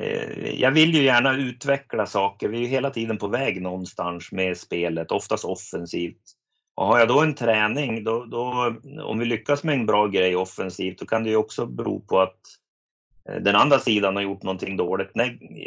[0.01, 2.49] Eh, jag vill ju gärna utveckla saker.
[2.49, 6.36] Vi är hela tiden på väg någonstans med spelet, oftast offensivt.
[6.77, 10.37] Och har jag då en träning, då, då, om vi lyckas med en bra grej
[10.37, 12.41] offensivt, då kan det ju också bero på att
[13.29, 15.11] eh, den andra sidan har gjort någonting dåligt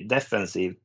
[0.04, 0.84] defensivt.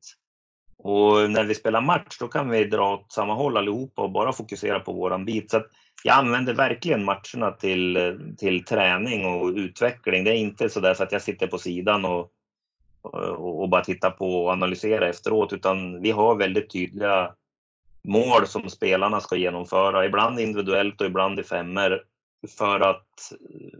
[0.77, 4.33] Och när vi spelar match, då kan vi dra åt samma håll allihopa och bara
[4.33, 5.51] fokusera på våran bit.
[5.51, 5.63] Så
[6.03, 7.97] jag använder verkligen matcherna till,
[8.37, 10.23] till träning och utveckling.
[10.23, 12.31] Det är inte så där så att jag sitter på sidan och,
[13.01, 17.31] och, och bara tittar på och analyserar efteråt, utan vi har väldigt tydliga
[18.07, 22.03] mål som spelarna ska genomföra, ibland individuellt och ibland i femmer
[22.57, 23.79] för att eh,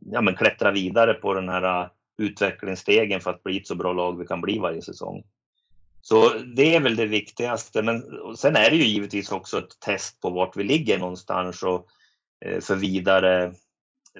[0.00, 1.88] ja, men klättra vidare på den här eh,
[2.18, 5.24] utvecklingsstegen för att bli ett så bra lag vi kan bli varje säsong.
[6.00, 7.82] Så det är väl det viktigaste.
[7.82, 8.04] Men
[8.36, 11.86] sen är det ju givetvis också ett test på vart vi ligger någonstans och
[12.44, 13.52] eh, för vidare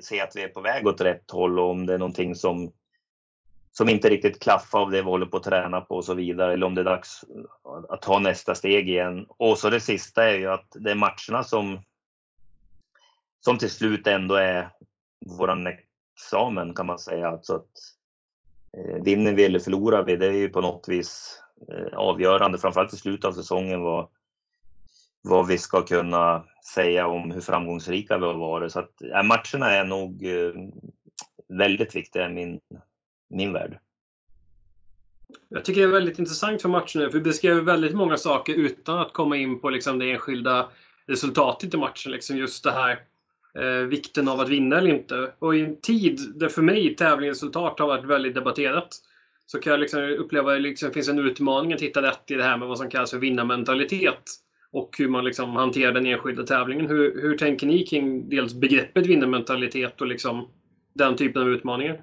[0.00, 2.72] se att vi är på väg åt rätt håll och om det är någonting som
[3.78, 6.52] som inte riktigt klaffar av det vi håller på att träna på och så vidare.
[6.52, 7.24] Eller om det är dags
[7.88, 9.26] att ta nästa steg igen.
[9.28, 11.80] Och så det sista är ju att det är matcherna som,
[13.40, 14.70] som till slut ändå är
[15.38, 17.28] våran examen kan man säga.
[17.28, 17.70] Alltså att
[18.78, 22.94] eh, vinner vi eller förlorar vi, det är ju på något vis eh, avgörande, framförallt
[22.94, 24.08] i slutet av säsongen vad,
[25.22, 28.72] vad vi ska kunna säga om hur framgångsrika vi har varit.
[28.72, 30.52] Så att eh, matcherna är nog eh,
[31.48, 32.60] väldigt viktiga min,
[33.28, 33.78] min värld.
[35.48, 38.98] Jag tycker det är väldigt intressant för matchen för vi beskrev väldigt många saker utan
[38.98, 40.68] att komma in på liksom det enskilda
[41.06, 42.12] resultatet i matchen.
[42.12, 43.00] Liksom just det här
[43.58, 45.32] eh, vikten av att vinna eller inte.
[45.38, 48.88] Och i en tid där för mig tävlingsresultat har varit väldigt debatterat
[49.46, 52.34] så kan jag liksom uppleva att det liksom finns en utmaning att hitta rätt i
[52.34, 54.22] det här med vad som kallas för vinnarmentalitet
[54.72, 56.86] och hur man liksom hanterar den enskilda tävlingen.
[56.86, 60.48] Hur, hur tänker ni kring dels begreppet vinnarmentalitet och liksom
[60.94, 62.00] den typen av utmaningar?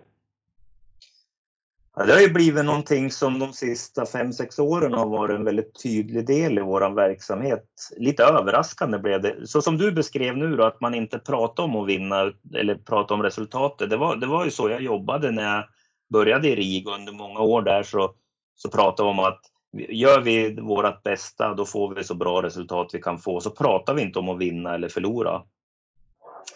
[1.96, 5.46] Ja, det har ju blivit någonting som de sista fem sex åren har varit en
[5.46, 7.66] väldigt tydlig del i vår verksamhet.
[7.98, 9.48] Lite överraskande blev det.
[9.48, 13.16] Så som du beskrev nu då, att man inte pratar om att vinna eller pratar
[13.16, 13.90] om resultatet.
[13.90, 15.64] Det var, det var ju så jag jobbade när jag
[16.10, 18.16] började i RIG under många år där så,
[18.56, 19.42] så pratade vi om att
[19.90, 23.42] gör vi vårt bästa då får vi så bra resultat vi kan få.
[23.42, 25.42] Så pratar vi inte om att vinna eller förlora.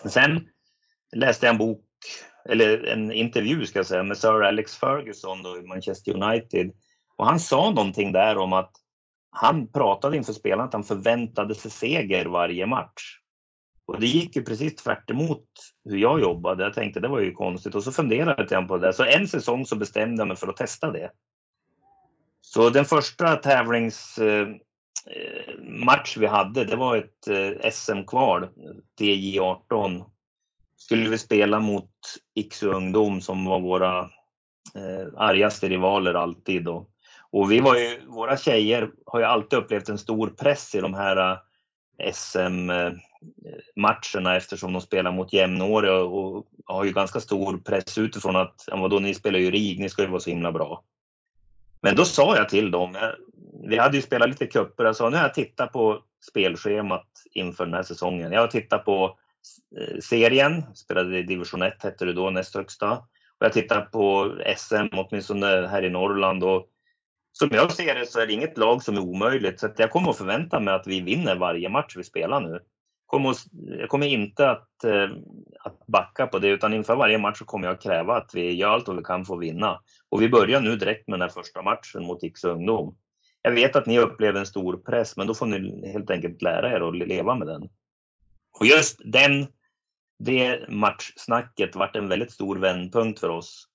[0.06, 0.48] Sen
[1.16, 1.84] läste jag en bok
[2.50, 6.72] eller en intervju ska jag säga, med Sir Alex Ferguson då i Manchester United.
[7.18, 8.72] Och han sa någonting där om att
[9.30, 13.20] han pratade inför spelarna att han förväntade sig seger varje match.
[13.86, 15.12] Och det gick ju precis tvärt
[15.84, 16.64] hur jag jobbade.
[16.64, 18.94] Jag tänkte det var ju konstigt och så funderade jag på det.
[18.94, 21.12] Så en säsong så bestämde jag mig för att testa det.
[22.42, 24.18] Så den första tävlingsmatch
[26.18, 28.48] eh, eh, vi hade, det var ett eh, SM-kval,
[29.00, 30.06] DJ18
[30.78, 31.92] skulle vi spela mot
[32.36, 34.00] Iksu Ungdom som var våra
[34.76, 36.68] eh, argaste rivaler alltid.
[36.68, 36.90] Och,
[37.30, 40.94] Och vi var ju, våra tjejer har ju alltid upplevt en stor press i de
[40.94, 41.38] här eh,
[42.14, 48.66] SM-matcherna eh, eftersom de spelar mot jämnåriga och har ju ganska stor press utifrån att
[48.72, 50.84] vadå, ni spelar ju RIG, ni ska ju vara så himla bra.
[51.82, 53.10] Men då sa jag till dem, eh,
[53.70, 57.66] vi hade ju spelat lite cuper, jag sa nu har jag tittat på spelschemat inför
[57.66, 58.32] den här säsongen.
[58.32, 59.18] Jag har tittat på
[59.80, 62.92] Eh, serien, spelade i division 1 hette det då, näst högsta.
[63.40, 66.44] Och jag tittar på SM, åtminstone här i Norrland.
[66.44, 66.68] Och
[67.32, 69.60] som jag ser det så är det inget lag som är omöjligt.
[69.60, 72.60] Så jag kommer att förvänta mig att vi vinner varje match vi spelar nu.
[73.80, 75.10] jag kommer inte att, eh,
[75.60, 78.54] att backa på det, utan inför varje match så kommer jag att kräva att vi
[78.54, 79.80] gör allt vad vi kan för att vinna.
[80.10, 82.96] Och vi börjar nu direkt med den här första matchen mot X ungdom.
[83.42, 86.72] Jag vet att ni upplever en stor press, men då får ni helt enkelt lära
[86.72, 87.70] er att leva med den.
[88.60, 89.48] Och just den,
[90.20, 93.68] det matchsnacket vart en väldigt stor vändpunkt för oss.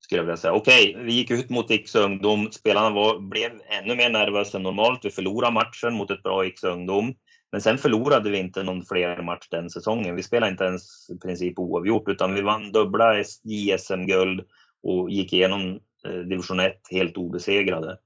[0.00, 0.52] Skulle jag vilja säga.
[0.52, 2.50] Okej, vi gick ut mot X ungdom.
[2.52, 5.04] Spelarna var, blev ännu mer nervösa än normalt.
[5.04, 7.14] Vi förlorade matchen mot ett bra X ungdom.
[7.52, 10.16] Men sen förlorade vi inte någon fler match den säsongen.
[10.16, 14.40] Vi spelade inte ens i princip oavgjort utan vi vann dubbla JSM-guld
[14.82, 17.98] och gick igenom eh, division 1 helt obesegrade.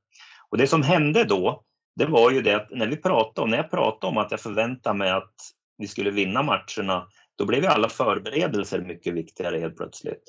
[0.51, 1.65] Och det som hände då,
[1.97, 4.41] det var ju det att när vi pratade om, när jag pratade om att jag
[4.41, 5.35] förväntade mig att
[5.79, 10.25] vi skulle vinna matcherna, då blev ju alla förberedelser mycket viktigare helt plötsligt.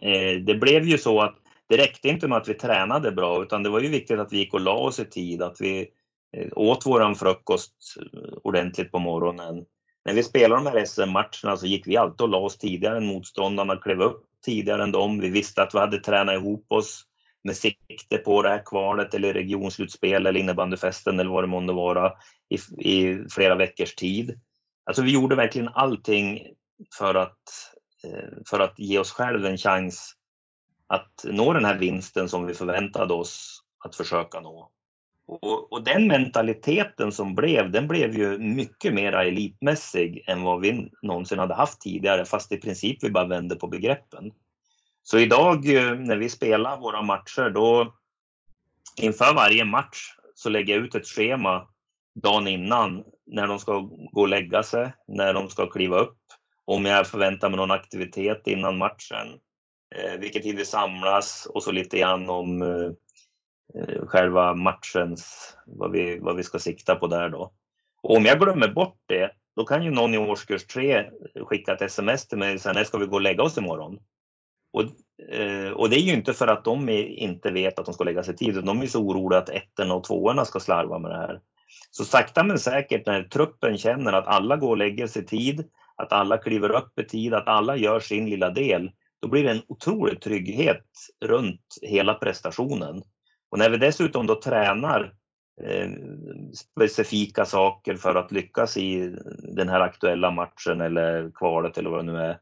[0.00, 1.36] Eh, det blev ju så att
[1.68, 4.38] det räckte inte med att vi tränade bra, utan det var ju viktigt att vi
[4.38, 5.88] gick och la oss i tid, att vi
[6.36, 9.64] eh, åt våran frukost eh, ordentligt på morgonen.
[10.04, 13.06] När vi spelade de här SM-matcherna så gick vi alltid och la oss tidigare än
[13.06, 15.20] motståndarna, klev upp tidigare än dem.
[15.20, 17.04] Vi visste att vi hade tränat ihop oss
[17.46, 22.12] med sikte på det här kvalet eller regionslutspel eller innebandyfesten eller vad det månde vara
[22.48, 24.40] i, i flera veckors tid.
[24.84, 26.46] Alltså vi gjorde verkligen allting
[26.98, 27.38] för att,
[28.04, 30.12] eh, för att ge oss själva en chans
[30.86, 34.70] att nå den här vinsten som vi förväntade oss att försöka nå.
[35.28, 40.90] Och, och, den mentaliteten som blev, den blev ju mycket mer elitmässig än vad vi
[41.02, 44.32] någonsin hade haft tidigare, fast i princip vi bara vände på begreppen.
[45.08, 47.94] Så idag eh, när vi spelar våra matcher, då
[48.96, 51.68] inför varje match så lägger jag ut ett schema
[52.22, 53.78] dagen innan när de ska
[54.12, 56.18] gå och lägga sig, när de ska kliva upp,
[56.64, 59.26] om jag förväntar mig någon aktivitet innan matchen,
[59.96, 62.90] eh, vilken tid vi samlas och så lite grann om eh,
[63.74, 67.52] eh, själva matchens, vad vi, vad vi ska sikta på där då.
[68.02, 71.10] Och om jag glömmer bort det, då kan ju någon i årskurs tre
[71.44, 73.98] skicka ett sms till mig och säga när ska vi gå och lägga oss imorgon?
[74.76, 74.84] Och,
[75.34, 78.22] eh, och det är ju inte för att de inte vet att de ska lägga
[78.22, 81.16] sig tid, utan de är så oroliga att ettorna och tvåorna ska slarva med det
[81.16, 81.40] här.
[81.90, 85.64] Så sakta men säkert när truppen känner att alla går och lägger sig tid,
[85.96, 88.90] att alla kliver upp i tid, att alla gör sin lilla del,
[89.22, 90.86] då blir det en otrolig trygghet
[91.24, 93.02] runt hela prestationen.
[93.50, 95.12] Och när vi dessutom då tränar
[95.62, 95.90] eh,
[96.54, 99.16] specifika saker för att lyckas i
[99.56, 102.38] den här aktuella matchen eller kvalet eller vad det nu är,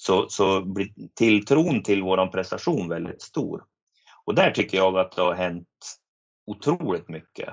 [0.00, 3.64] så, så blir tilltron till vår prestation väldigt stor.
[4.24, 5.68] Och där tycker jag att det har hänt
[6.46, 7.48] otroligt mycket.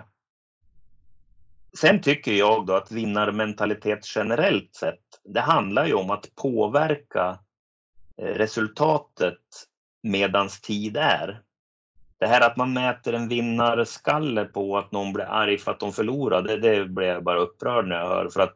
[1.80, 7.40] Sen tycker jag då att vinnarmentalitet generellt sett, det handlar ju om att påverka
[8.18, 9.44] eh, resultatet
[10.04, 11.42] medans tid är.
[12.20, 15.94] Det här att man mäter en vinnarskalle på att någon blir arg för att de
[15.94, 18.30] förlorade, det blir jag bara upprörd när jag hör.
[18.30, 18.56] För att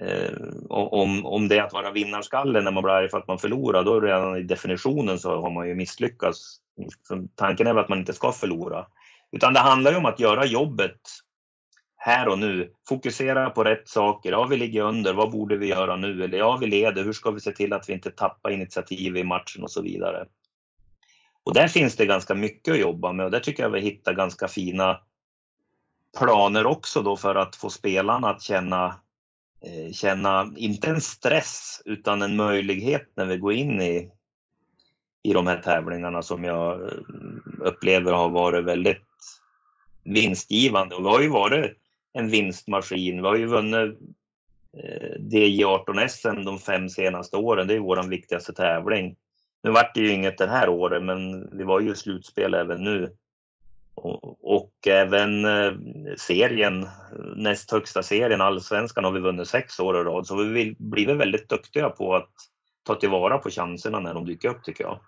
[0.00, 0.32] Eh,
[0.68, 3.84] om, om det är att vara vinnarskalle när man blir arg för att man förlorar,
[3.84, 6.56] då redan i definitionen så har man ju misslyckats.
[7.02, 8.86] Så tanken är väl att man inte ska förlora.
[9.32, 11.00] Utan det handlar ju om att göra jobbet
[11.96, 12.72] här och nu.
[12.88, 14.32] Fokusera på rätt saker.
[14.32, 15.14] Ja, vi ligger under.
[15.14, 16.24] Vad borde vi göra nu?
[16.24, 17.04] Eller ja, vi leder.
[17.04, 20.26] Hur ska vi se till att vi inte tappar initiativ i matchen och så vidare.
[21.44, 24.14] Och där finns det ganska mycket att jobba med och där tycker jag vi hittar
[24.14, 25.00] ganska fina
[26.18, 28.94] planer också då för att få spelarna att känna,
[29.66, 34.10] Eh, känna inte en stress utan en möjlighet när vi går in i,
[35.22, 36.98] i de här tävlingarna som jag eh,
[37.60, 39.06] upplever har varit väldigt
[40.04, 40.94] vinstgivande.
[40.94, 41.76] Och vi har ju varit
[42.12, 43.22] en vinstmaskin.
[43.22, 43.98] Vi har ju vunnit
[44.76, 47.66] eh, DJ18 SM de fem senaste åren.
[47.66, 49.16] Det är vår viktigaste tävling.
[49.62, 53.16] Nu vart det ju inget det här året, men vi var ju slutspel även nu.
[53.94, 55.72] Och, och även eh,
[56.18, 56.88] serien,
[57.36, 60.26] näst högsta serien, allsvenskan, har vi vunnit sex år i rad.
[60.26, 62.30] Så vi blivit väldigt duktiga på att
[62.82, 65.00] ta tillvara på chanserna när de dyker upp, tycker jag.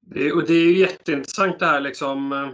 [0.00, 2.48] Det, och det är ju jätteintressant det här liksom eh,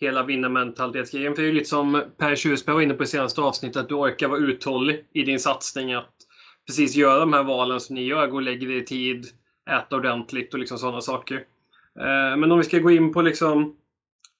[0.00, 1.34] hela vinnarmentalitetsgrejen.
[1.34, 3.88] För det är ju lite som Per Tjusberg var inne på i senaste avsnittet, att
[3.88, 5.92] du orkar vara uthållig i din satsning.
[5.92, 6.14] Att
[6.66, 9.26] precis göra de här valen som ni gör, gå och lägga dig i tid,
[9.70, 11.44] äta ordentligt och liksom sådana saker.
[12.00, 13.76] Eh, men om vi ska gå in på liksom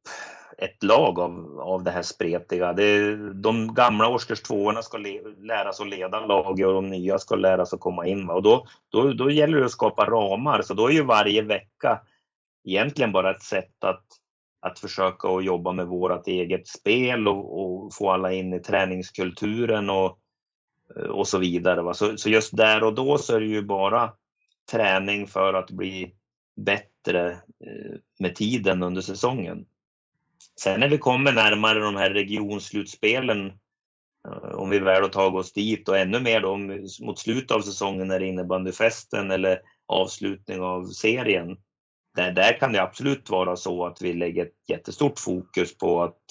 [0.58, 2.74] ett lag av, av det här spretiga.
[2.74, 7.20] Det, de gamla årskurs tvåorna ska le, lära sig att leda laget och de nya
[7.20, 8.30] ska lära sig att komma in.
[8.30, 12.02] Och då, då, då gäller det att skapa ramar, så då är ju varje vecka
[12.64, 14.04] egentligen bara ett sätt att
[14.60, 19.90] att försöka att jobba med vårt eget spel och, och, få alla in i träningskulturen
[19.90, 20.20] och,
[21.10, 21.82] och så vidare.
[21.82, 21.94] Va?
[21.94, 24.14] Så, så just där och då så är det ju bara
[24.72, 26.14] träning för att bli
[26.56, 27.32] bättre
[27.66, 29.66] eh, med tiden under säsongen.
[30.62, 33.48] Sen när vi kommer närmare de här regionslutspelen,
[34.28, 36.58] eh, om vi väl har tagit oss dit och ännu mer då
[37.06, 41.58] mot slutet av säsongen när det är innebandyfesten eller avslutning av serien.
[42.16, 46.22] Där, där kan det absolut vara så att vi lägger ett jättestort fokus på att,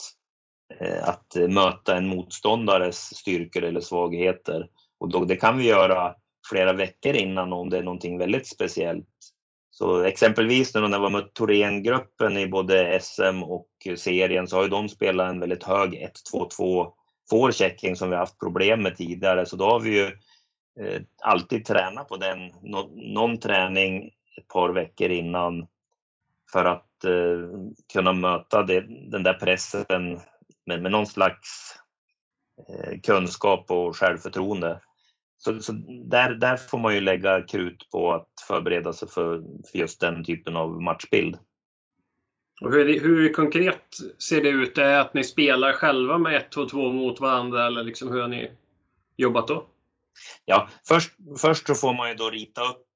[0.81, 4.69] eh, att möta en motståndares styrkor eller svagheter.
[4.99, 6.15] Och då, det kan vi göra
[6.51, 9.09] flera veckor innan om det är någonting väldigt speciellt.
[9.79, 14.69] Så exempelvis när vi var mött Thorengruppen i både SM och serien så har ju
[14.69, 16.93] de spelat en väldigt hög 1-2-2
[17.31, 19.47] forechecking som vi haft problem med tidigare.
[19.47, 20.07] Så då har vi ju
[20.81, 25.67] eh, alltid tränat på den, nå någon träning ett par veckor innan
[26.53, 27.61] för att eh,
[27.93, 30.21] kunna möta det, den där pressen
[30.67, 31.75] med, med någon slags
[32.69, 34.81] eh, kunskap och självförtroende.
[35.39, 35.73] Så, så,
[36.05, 40.25] där, där får man ju lägga krut på att förbereda sig för, för just den
[40.25, 41.39] typen av matchbild.
[42.61, 43.83] Och hur, hur konkret
[44.19, 44.79] ser det ut?
[44.79, 48.51] Är det att ni spelar själva med 1-2-2 mot varandra eller liksom hur har ni
[49.17, 49.67] jobbat då?
[50.45, 52.87] Ja, först, först så får man ju då rita upp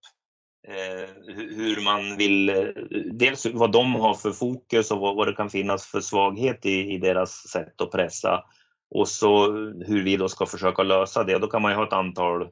[0.68, 2.72] eh, hur man vill,
[3.12, 6.94] dels vad de har för fokus och vad, vad det kan finnas för svaghet i,
[6.94, 8.44] i deras sätt att pressa
[8.90, 9.52] och så
[9.86, 11.38] hur vi då ska försöka lösa det.
[11.38, 12.48] Då kan man ju ha ett antal,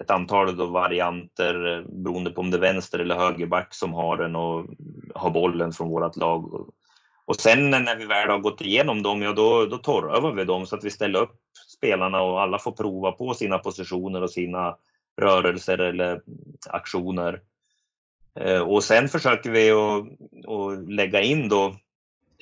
[0.00, 4.16] ett antal då varianter eh, beroende på om det är vänster eller högerback som har
[4.16, 4.66] den och
[5.14, 6.70] har bollen från vårt lag.
[7.24, 10.66] Och sen när vi väl har gått igenom dem, ja då, då torrövar vi dem
[10.66, 11.40] så att vi ställer upp
[11.76, 14.76] spelarna och alla får prova på sina positioner och sina
[15.20, 16.20] rörelser eller
[16.70, 17.40] aktioner.
[18.40, 20.04] Eh, och sen försöker vi att,
[20.48, 21.76] att lägga in då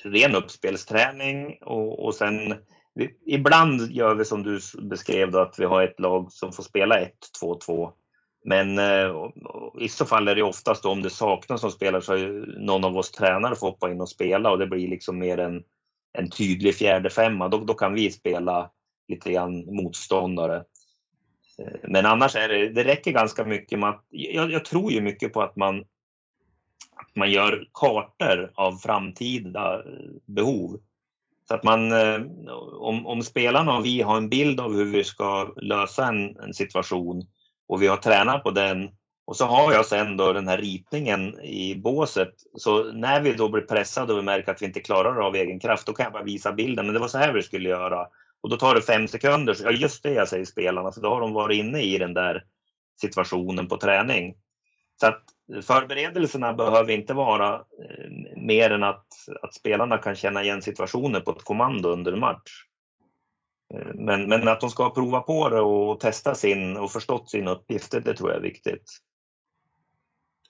[0.03, 2.55] ren uppspelsträning och, och sen
[2.93, 6.63] vi, ibland gör vi som du beskrev då, att vi har ett lag som får
[6.63, 6.99] spela
[7.41, 7.91] 1-2-2.
[8.43, 9.29] Men eh,
[9.79, 12.15] i så fall är det oftast då, om det saknas som spelare så
[12.57, 15.63] någon av oss tränare får hoppa in och spela och det blir liksom mer en,
[16.13, 17.47] en tydlig fjärde femma.
[17.47, 18.71] Då, då kan vi spela
[19.07, 20.63] lite grann motståndare.
[21.59, 25.01] Eh, men annars är det, det räcker ganska mycket med att, jag, jag tror ju
[25.01, 25.79] mycket på att man,
[26.95, 30.79] att man gör kartor av framtida eh, behov.
[31.51, 32.21] Så att man, eh,
[32.79, 36.53] om, om spelarna och vi har en bild av hur vi ska lösa en, en
[36.53, 37.23] situation
[37.67, 38.89] och vi har tränat på den
[39.25, 42.33] och så har jag sen då den här ritningen i båset.
[42.57, 45.35] Så när vi då blir pressade och vi märker att vi inte klarar det av
[45.35, 46.85] egen kraft, då kan jag bara visa bilden.
[46.85, 48.07] Men det var så här vi skulle göra.
[48.41, 49.53] Och då tar det fem sekunder.
[49.53, 52.13] Så, ja, just det jag säger spelarna, Så då har de varit inne i den
[52.13, 52.43] där
[53.01, 54.35] situationen på träning.
[54.99, 55.23] Så att
[55.61, 59.05] förberedelserna behöver inte vara eh, mer än att,
[59.41, 62.65] att spelarna kan känna igen situationer på ett kommando under match.
[63.73, 67.47] Eh, men, men att de ska prova på det och testa sin och förstått sin
[67.47, 68.83] uppgift, det tror jag är viktigt.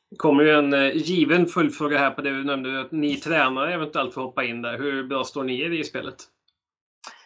[0.09, 3.73] Det kommer ju en eh, given följdfråga här på det du nämnde, att ni tränare
[3.73, 4.77] eventuellt får hoppa in där.
[4.77, 6.15] Hur bra står ni i spelet?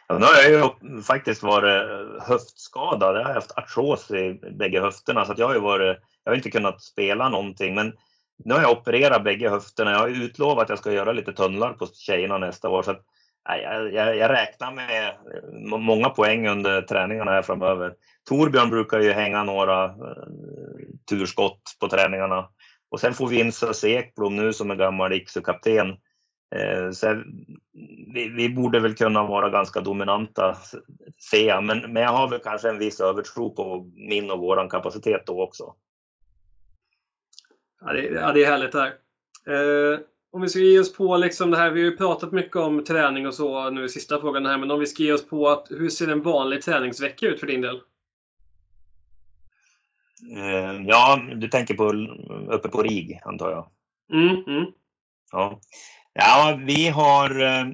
[0.08, 3.16] Ja, nu har jag ju faktiskt varit eh, höftskadad.
[3.16, 6.52] Jag har haft artros i bägge höfterna så jag har ju varit jag har inte
[6.52, 7.94] kunnat spela någonting, men
[8.44, 9.92] nu har jag opererat bägge höfterna.
[9.92, 12.84] Jag har utlovat att jag ska göra lite tunnlar på tjejerna nästa år.
[12.84, 13.02] Så att,
[13.44, 17.94] jag, jag, jag räknar med eh, många poäng under träningarna här framöver.
[18.30, 19.92] Torbjörn brukar ju hänga några eh,
[21.10, 22.50] turskott på träningarna.
[22.90, 25.98] Och sen får vi in Sös Ekblom nu som är gammal Iksu-kapten.
[26.56, 27.24] Uh, så
[28.14, 30.58] vi, vi, borde väl kunna vara ganska dominanta,
[31.30, 31.64] ser jag.
[31.64, 35.44] Men, men jag har väl kanske en viss övertro på min och våran kapacitet då
[35.44, 35.74] också.
[37.82, 38.94] Ja, det, ja, det är härligt det här.
[39.48, 40.00] Eh,
[40.32, 42.84] om vi ska ge oss på liksom det här, vi har ju pratat mycket om
[42.84, 45.50] träning och så nu i sista frågan här, men om vi ska ge oss på
[45.50, 47.82] att hur ser en vanlig träningsvecka ut för din del?
[50.38, 51.94] Eh, ja, du tänker på
[52.54, 53.70] uppe på RIG antar jag?
[54.14, 54.66] Mm, mm.
[55.32, 55.60] Ja
[56.16, 57.66] ja, vi har eh,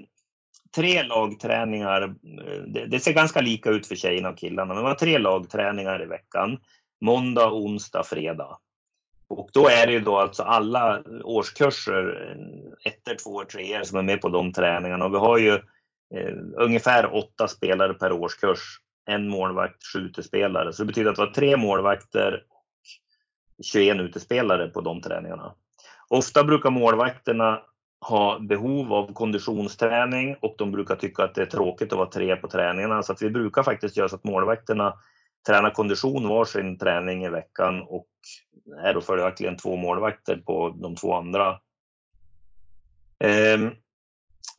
[0.75, 2.01] tre lagträningar.
[2.01, 5.17] Eh, det, det, ser ganska lika ut för tjejerna och killarna, men vi har tre
[5.17, 6.57] lagträningar i veckan.
[7.01, 8.57] Måndag, onsdag, fredag.
[9.27, 14.03] Och då är det ju då alltså alla årskurser, eh, ettor, tvåor, treor som är
[14.03, 15.05] med på de träningarna.
[15.05, 15.53] Och vi har ju
[16.15, 18.79] eh, ungefär åtta spelare per årskurs.
[19.05, 20.73] En målvakt, sju utespelare.
[20.73, 22.43] Så det betyder att vi har tre målvakter
[23.57, 25.55] och 21 utespelare på de träningarna.
[26.09, 27.61] Ofta brukar målvakterna
[28.01, 32.35] ha behov av konditionsträning och de brukar tycka att det är tråkigt att vara tre
[32.35, 33.03] på träningarna.
[33.03, 34.93] Så att vi brukar faktiskt göra så att målvakterna
[35.47, 38.07] tränar kondition varsin träning i veckan och
[38.83, 41.59] är då följaktligen två målvakter på de två andra.
[43.19, 43.69] Ehm,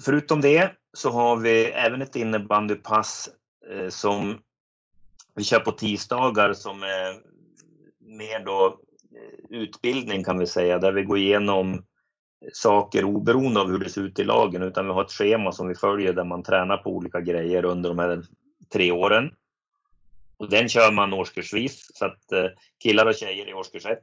[0.05, 3.29] förutom det så har vi även ett innebandypass
[3.71, 4.39] eh, som
[5.35, 7.15] vi kör på tisdagar som är
[8.01, 8.67] mer då
[9.17, 11.85] eh, utbildning kan vi säga, där vi går igenom
[12.53, 15.69] saker oberoende av hur det ser ut i lagen, utan vi har ett schema som
[15.69, 18.23] vi följer där man tränar på olika grejer under de här
[18.73, 19.31] tre åren.
[20.37, 22.47] Och den kör man årskursvis, så att eh,
[22.83, 24.03] killar och tjejer i årskurs ett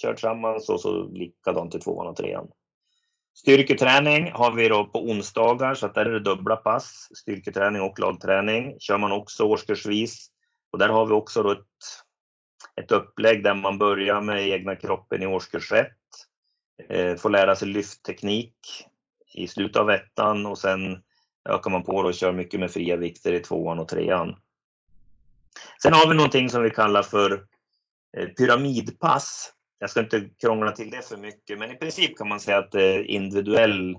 [0.00, 2.48] kör tillsammans och så likadant i tvåan och trean.
[3.34, 7.98] Styrketräning har vi då på onsdagar, så att där är det dubbla pass, styrketräning och
[7.98, 8.76] lagträning.
[8.80, 10.28] Kör man också årskursvis.
[10.72, 11.58] Och där har vi också då ett,
[12.76, 15.86] ett upplägg där man börjar med egna kroppen i årskurs 1.
[16.88, 18.54] Eh, får lära sig lyftteknik
[19.34, 21.02] i slutet av ettan och sen
[21.48, 24.36] ökar man på och kör mycket med fria vikter i tvåan och trean.
[25.82, 27.46] Sen har vi någonting som vi kallar för
[28.16, 32.40] eh, pyramidpass jag ska inte krångla till det för mycket, men i princip kan man
[32.40, 33.98] säga att det är individuell,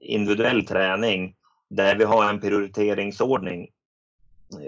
[0.00, 1.36] individuell träning
[1.68, 3.68] där vi har en prioriteringsordning.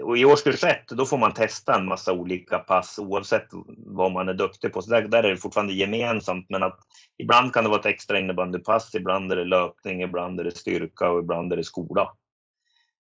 [0.03, 4.29] Och I årskurs 1 då får man testa en massa olika pass oavsett vad man
[4.29, 4.81] är duktig på.
[4.81, 6.79] Så där, där är det fortfarande gemensamt, men att
[7.17, 11.09] ibland kan det vara ett extra innebandypass, ibland är det löpning, ibland är det styrka
[11.09, 12.13] och ibland är det skola.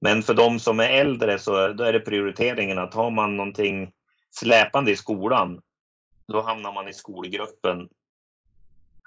[0.01, 3.91] Men för de som är äldre så då är det prioriteringen att har man någonting
[4.31, 5.61] släpande i skolan
[6.27, 7.89] då hamnar man i skolgruppen.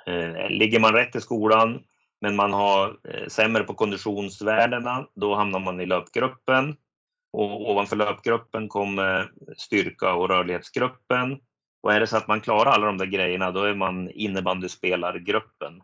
[0.06, 1.84] Eh, ligger man rätt i skolan
[2.20, 6.76] men man har eh, sämre på konditionsvärdena, då hamnar man i löpgruppen.
[7.32, 11.38] Och ovanför löpgruppen kommer styrka och rörlighetsgruppen.
[11.82, 15.82] Och är det så att man klarar alla de där grejerna, då är man innebandyspelargruppen.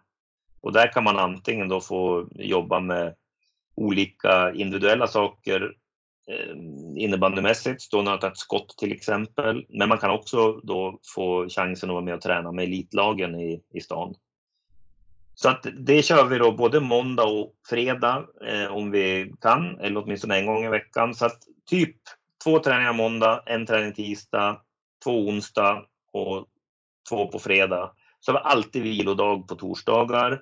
[0.61, 3.15] Och där kan man antingen då få jobba med
[3.75, 5.75] olika individuella saker
[6.31, 6.57] eh,
[6.97, 9.67] innebandymässigt, stå och nöta ett skott till exempel.
[9.69, 13.63] Men man kan också då få chansen att vara med och träna med elitlagen i,
[13.75, 14.15] i stan.
[15.41, 20.03] Så att det kör vi då både måndag och fredag eh, om vi kan, eller
[20.03, 21.15] åtminstone en gång i veckan.
[21.15, 21.39] Så att
[21.71, 21.97] typ
[22.45, 24.61] två träningar måndag, en träning tisdag,
[25.05, 26.47] två onsdag och
[27.09, 27.93] två på fredag.
[28.21, 30.41] Så har vi alltid vilodag på torsdagar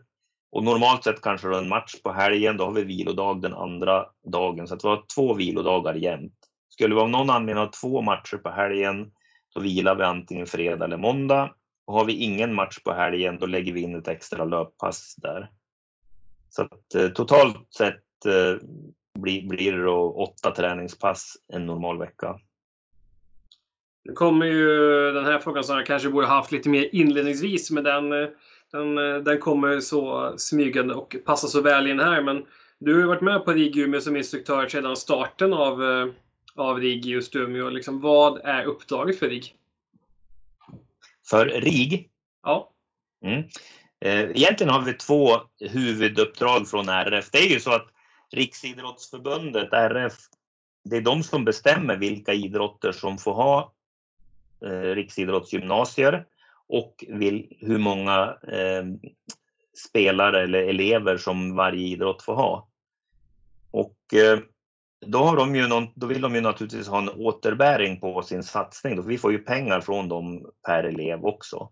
[0.52, 4.68] och normalt sett kanske en match på helgen, då har vi vilodag den andra dagen.
[4.68, 6.34] Så att vi har två vilodagar jämt.
[6.68, 9.12] Skulle vi av någon anledning ha två matcher på helgen,
[9.54, 11.50] då vilar vi antingen fredag eller måndag.
[11.86, 15.50] Och har vi ingen match på helgen, då lägger vi in ett extra löppass där.
[16.48, 18.68] Så att eh, totalt sett eh,
[19.18, 22.40] blir, blir det då åtta träningspass en normal vecka.
[24.04, 24.68] Nu kommer ju
[25.12, 28.12] den här frågan som jag kanske borde haft lite mer inledningsvis, men den
[28.72, 32.22] den, den kommer så smygande och passar så väl in här.
[32.22, 32.46] Men
[32.78, 36.06] du har ju varit med på RIG Umeå som instruktör sedan starten av, eh,
[36.54, 37.70] av RIG just Umeå.
[37.70, 39.54] Liksom, vad är uppdraget för RIG?
[41.30, 42.10] För RIG?
[42.42, 42.72] Ja.
[43.24, 43.42] Mm.
[44.00, 45.28] Eh, egentligen har vi två
[45.60, 47.30] huvuduppdrag från RF.
[47.30, 47.86] Det är ju så att
[48.32, 50.14] Riksidrottsförbundet, RF,
[50.84, 53.72] det är de som bestämmer vilka idrotter som får ha
[54.94, 56.26] riksidrottsgymnasier
[56.66, 57.04] och
[57.58, 58.84] hur många eh,
[59.88, 62.68] spelare eller elever som varje idrott får ha.
[63.70, 64.38] Och eh,
[65.06, 68.42] då, har de ju någon, då vill de ju naturligtvis ha en återbäring på sin
[68.42, 68.96] satsning.
[68.96, 71.70] Då, vi får ju pengar från dem per elev också.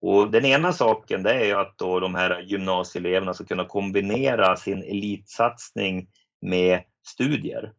[0.00, 4.56] Och den ena saken det är ju att då de här gymnasieeleverna ska kunna kombinera
[4.56, 6.08] sin elitsatsning
[6.40, 7.72] med studier.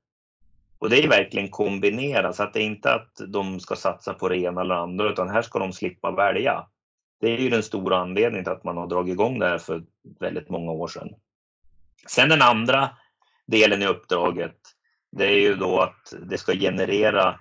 [0.79, 4.29] Och det är verkligen kombinera så att det är inte att de ska satsa på
[4.29, 6.67] det ena eller andra utan här ska de slippa välja.
[7.19, 9.83] Det är ju den stora anledningen till att man har dragit igång det här för
[10.19, 11.09] väldigt många år sedan.
[12.07, 12.89] Sen den andra
[13.45, 14.57] delen i uppdraget,
[15.11, 17.39] det är ju då att det ska generera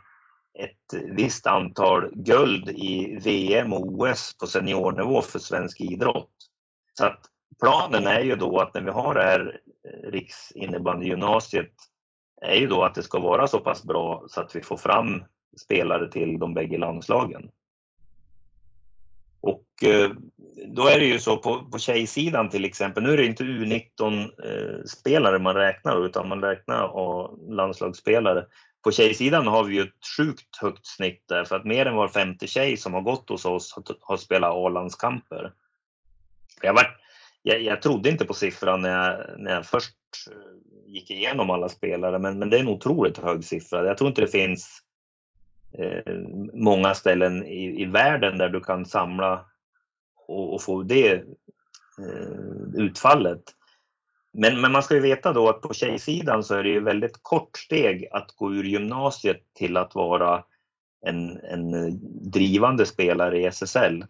[0.58, 6.30] ett visst antal guld i VM och OS på seniornivå för svensk idrott.
[6.98, 7.20] Så att
[7.60, 11.72] planen är ju då att när vi har det här eh, riksinnebandygymnasiet,
[12.42, 15.24] är ju då att det ska vara så pass bra så att vi får fram
[15.60, 17.50] spelare till de bägge landslagen.
[19.40, 20.10] Och eh,
[20.64, 25.36] då är det ju så på, på tjejsidan till exempel, nu är det inte U19-spelare
[25.36, 26.90] eh, man räknar utan man räknar
[27.56, 28.46] landslagsspelare.
[28.84, 32.08] På tjejsidan har vi ju ett sjukt högt snitt där för att mer än var
[32.08, 35.52] femte tjej som har gått hos oss har, har spelat A-landskamper.
[36.62, 36.96] Jag, var,
[37.42, 39.94] jag, jag trodde inte på siffran när jag, när jag först
[40.30, 43.86] eh, gick igenom alla spelare, men, men det är en otroligt hög siffra.
[43.86, 44.82] Jag tror inte det finns
[45.78, 46.14] eh,
[46.52, 49.46] många ställen i, i världen där du kan samla
[50.28, 53.42] och, och få det eh, utfallet.
[54.32, 57.18] Men, men man ska ju veta då att på tjejsidan så är det ju väldigt
[57.22, 60.44] kort steg att gå ur gymnasiet till att vara
[61.06, 61.98] en, en
[62.30, 64.04] drivande spelare i SSL.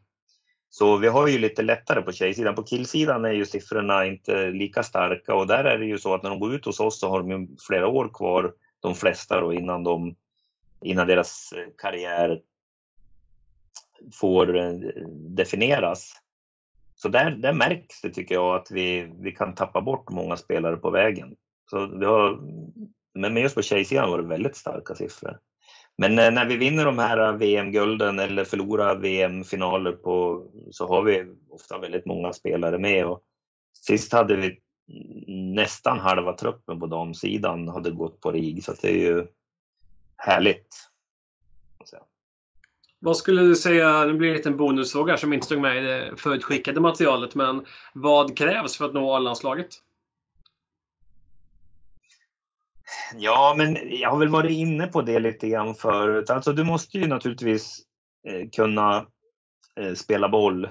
[0.70, 2.54] Så vi har ju lite lättare på tjejsidan.
[2.54, 6.22] På killsidan är ju siffrorna inte lika starka och där är det ju så att
[6.22, 9.40] när de går ut hos oss så har de ju flera år kvar, de flesta
[9.40, 10.14] då, innan, de,
[10.82, 12.40] innan deras karriär
[14.12, 14.72] får eh,
[15.28, 16.12] definieras.
[16.94, 20.76] Så där, där märks det tycker jag att vi, vi kan tappa bort många spelare
[20.76, 21.36] på vägen.
[21.70, 22.38] Så vi har,
[23.14, 25.38] men just på tjejsidan var det väldigt starka siffror.
[25.98, 31.02] Men eh, när vi vinner de här eh, VM-gulden eller förlorar VM-finaler på så har
[31.02, 33.06] vi ofta väldigt många spelare med.
[33.06, 33.22] Och
[33.72, 34.60] sist hade vi
[35.26, 39.26] nästan halva truppen på damsidan hade gått på RIG så det är ju
[40.16, 40.68] härligt.
[43.06, 45.80] Vad skulle du säga, nu blir det en liten bonusfråga som inte stod med i
[45.80, 49.68] det förutskickade materialet, men vad krävs för att nå A-landslaget?
[53.14, 56.30] Ja, men jag har väl varit inne på det lite grann förut.
[56.30, 57.80] Alltså du måste ju naturligtvis
[58.28, 59.06] eh, kunna
[59.80, 60.68] eh, spela boll.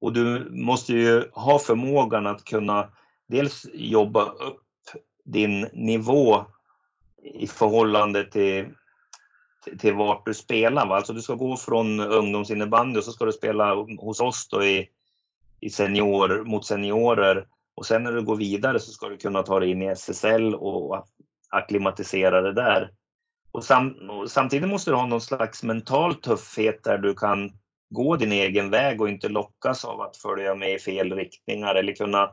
[0.00, 2.88] Och du måste ju ha förmågan att kunna
[3.26, 4.62] dels jobba upp
[5.24, 6.44] din nivå
[7.22, 8.66] i förhållande till,
[9.64, 10.86] till, till vart du spelar.
[10.86, 10.96] Va?
[10.96, 14.88] Alltså du ska gå från ungdomsinnebandy och så ska du spela hos oss då i,
[15.60, 17.46] i senior, mot seniorer.
[17.74, 20.54] Och sen när du går vidare så ska du kunna ta dig in i SSL
[20.54, 21.06] och
[21.50, 22.90] acklimatisera det där.
[23.52, 27.52] Och, sam, och samtidigt måste du ha någon slags mental tuffhet där du kan
[27.90, 31.94] gå din egen väg och inte lockas av att följa med i fel riktningar eller
[31.94, 32.30] kunna,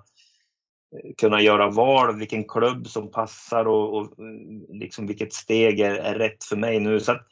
[0.96, 5.96] Eh, kunna göra val, vilken klubb som passar och, och mm, liksom vilket steg är,
[5.96, 7.00] är, rätt för mig nu.
[7.00, 7.28] Så, att,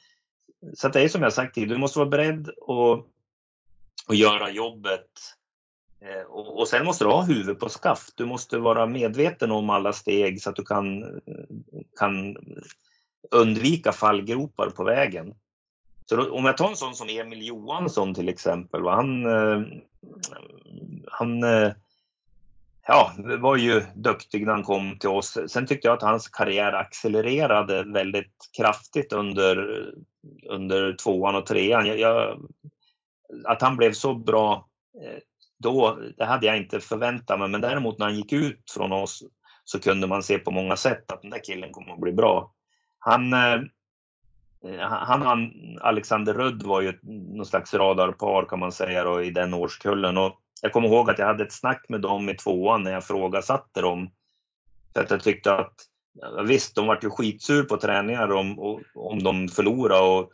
[0.74, 3.05] så att det är som jag sagt tidigare, du måste vara beredd att,
[4.08, 5.10] att göra jobbet
[6.01, 8.18] eh, och, och sen måste du ha huvudet på skaft.
[8.18, 11.22] Du måste vara medveten om alla steg så att du kan,
[11.99, 12.38] kan
[13.32, 15.34] undvika fallgropar på vägen.
[16.05, 18.82] Så då, om jag tar en sån som Emil Johansson till exempel.
[18.82, 18.95] Va?
[18.95, 19.62] Han, eh,
[21.12, 21.43] han
[22.88, 25.38] ja, var ju duktig när han kom till oss.
[25.47, 29.85] Sen tyckte jag att hans karriär accelererade väldigt kraftigt under,
[30.49, 31.85] under tvåan och trean.
[31.85, 32.39] Jag, jag,
[33.45, 34.67] att han blev så bra
[35.03, 35.19] eh,
[35.57, 39.23] då, det hade jag inte förväntat mig, men däremot när han gick ut från oss
[39.63, 42.53] så kunde man se på många sätt att den där killen kommer att bli bra.
[42.99, 43.61] Han, eh,
[44.65, 49.31] eh, han, han Alexander Rudd var ju någon slags radarpar kan man säga då, i
[49.31, 50.17] den årskullen.
[50.17, 53.03] Och jag kommer ihåg att jag hade ett snack med dem i tvåan när jag
[53.03, 54.10] frågasatte dem.
[54.93, 55.74] För att jag tyckte att
[56.45, 60.32] visst, de var ju skitsur på träningar om, om de förlorade och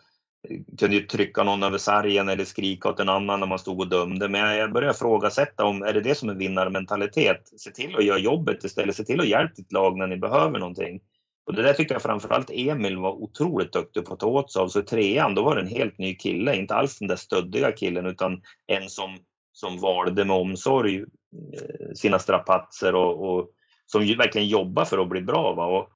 [0.80, 3.90] kunde ju trycka någon över sargen eller skrika åt en annan när man stod och
[3.90, 4.30] dömde.
[4.30, 7.52] Men jag började ifrågasätta om är det det som är vinnarmentalitet?
[7.58, 8.96] Se till att göra jobbet istället.
[8.96, 11.02] Se till att hjälpa ditt lag när ni behöver någonting.
[11.46, 14.62] Och det där tyckte jag framförallt Emil var otroligt duktig på att ta åt sig
[14.62, 14.68] av.
[14.68, 16.56] Så i trean, då var det en helt ny kille.
[16.56, 19.18] Inte alls den där stöddiga killen utan en som,
[19.54, 23.50] som valde med omsorg eh, sina strapatser och, och
[23.86, 25.54] som verkligen jobbar för att bli bra.
[25.54, 25.66] Va?
[25.66, 25.90] Och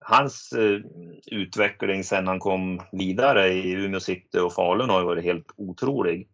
[0.00, 0.80] hans eh,
[1.26, 6.28] utveckling sen han kom vidare i Umeå City och Falun har ju varit helt otrolig.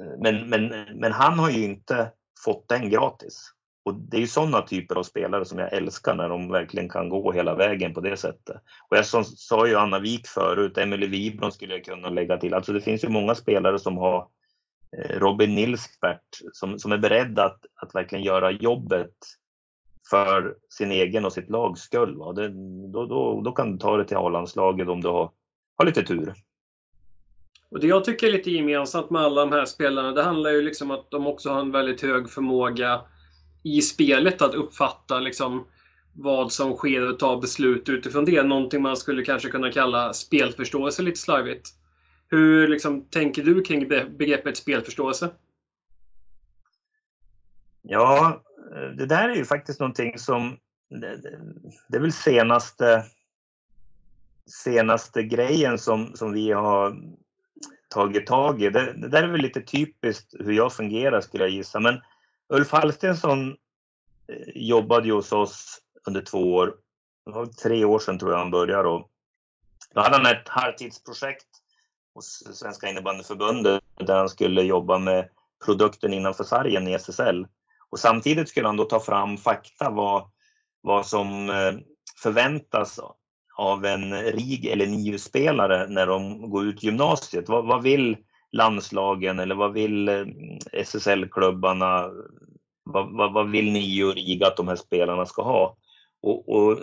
[0.00, 2.10] Eh, men, men, men han har ju inte
[2.44, 3.50] fått den gratis.
[3.84, 7.32] Och det är sådana typer av spelare som jag älskar när de verkligen kan gå
[7.32, 8.56] hela vägen på det sättet.
[8.88, 12.54] Och jag som, sa ju Anna Wik förut, Emelie Wibron skulle jag kunna lägga till.
[12.54, 14.26] Alltså det finns ju många spelare som har eh,
[14.98, 19.14] Eh, Robin Nilsbert som, som är beredd att, att verkligen göra jobbet
[20.10, 22.16] för sin egen och sitt lags skull.
[22.16, 22.32] Va?
[22.32, 22.48] Det,
[22.92, 25.30] då, då, då kan du ta det till A-landslaget om du har,
[25.76, 26.34] har lite tur.
[27.70, 30.62] Och Det jag tycker är lite gemensamt med alla de här spelarna, det handlar ju
[30.62, 33.00] liksom att de också har en väldigt hög förmåga
[33.62, 35.66] i spelet att uppfatta liksom
[36.12, 38.42] vad som sker och ta beslut utifrån det.
[38.42, 41.68] Någonting man skulle kanske kunna kalla spelförståelse lite slarvigt.
[42.34, 45.30] Hur liksom, tänker du kring begreppet spelförståelse?
[47.82, 48.42] Ja,
[48.96, 50.58] det där är ju faktiskt någonting som
[51.88, 53.04] det är väl senaste
[54.46, 56.96] senaste grejen som, som vi har
[57.88, 58.70] tagit tag i.
[58.70, 61.80] Det, det där är väl lite typiskt hur jag fungerar skulle jag gissa.
[61.80, 62.00] Men
[62.48, 63.56] Ulf Hallstensson eh,
[64.54, 66.76] jobbade ju hos oss under två år.
[67.24, 68.88] Det var tre år sedan tror jag han började.
[69.94, 71.46] Då hade han ett halvtidsprojekt
[72.14, 75.28] hos Svenska innebandyförbundet där han skulle jobba med
[75.64, 77.46] produkten innanför sargen i SSL.
[77.90, 80.30] Och samtidigt skulle han då ta fram fakta vad,
[80.80, 81.74] vad som eh,
[82.22, 83.00] förväntas
[83.56, 87.48] av en RIG eller NIU-spelare när de går ut gymnasiet.
[87.48, 88.16] Vad, vad vill
[88.52, 90.24] landslagen eller vad vill eh,
[90.72, 92.10] SSL-klubbarna?
[92.84, 95.76] Vad, vad, vad, vill NIU och RIG att de här spelarna ska ha?
[96.24, 96.78] Och, och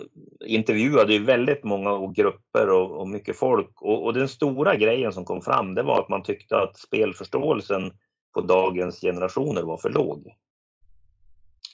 [0.46, 3.82] intervjuade ju väldigt många och grupper och, och mycket folk.
[3.82, 7.92] Och, och, den stora grejen som kom fram det var att man tyckte att spelförståelsen
[8.34, 10.34] på dagens generationer var för låg.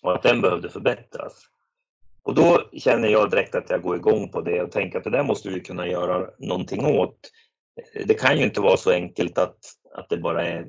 [0.03, 1.33] Och att den behövde förbättras.
[2.23, 5.11] Och då känner jag direkt att jag går igång på det och tänker att det
[5.11, 7.19] där måste vi kunna göra någonting åt.
[8.07, 9.59] Det kan ju inte vara så enkelt att,
[9.95, 10.69] att det bara är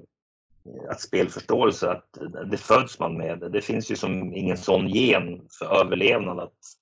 [0.90, 2.18] att spelförståelse, att
[2.52, 3.52] det föds man med.
[3.52, 6.79] Det finns ju som ingen sån gen för överlevnad att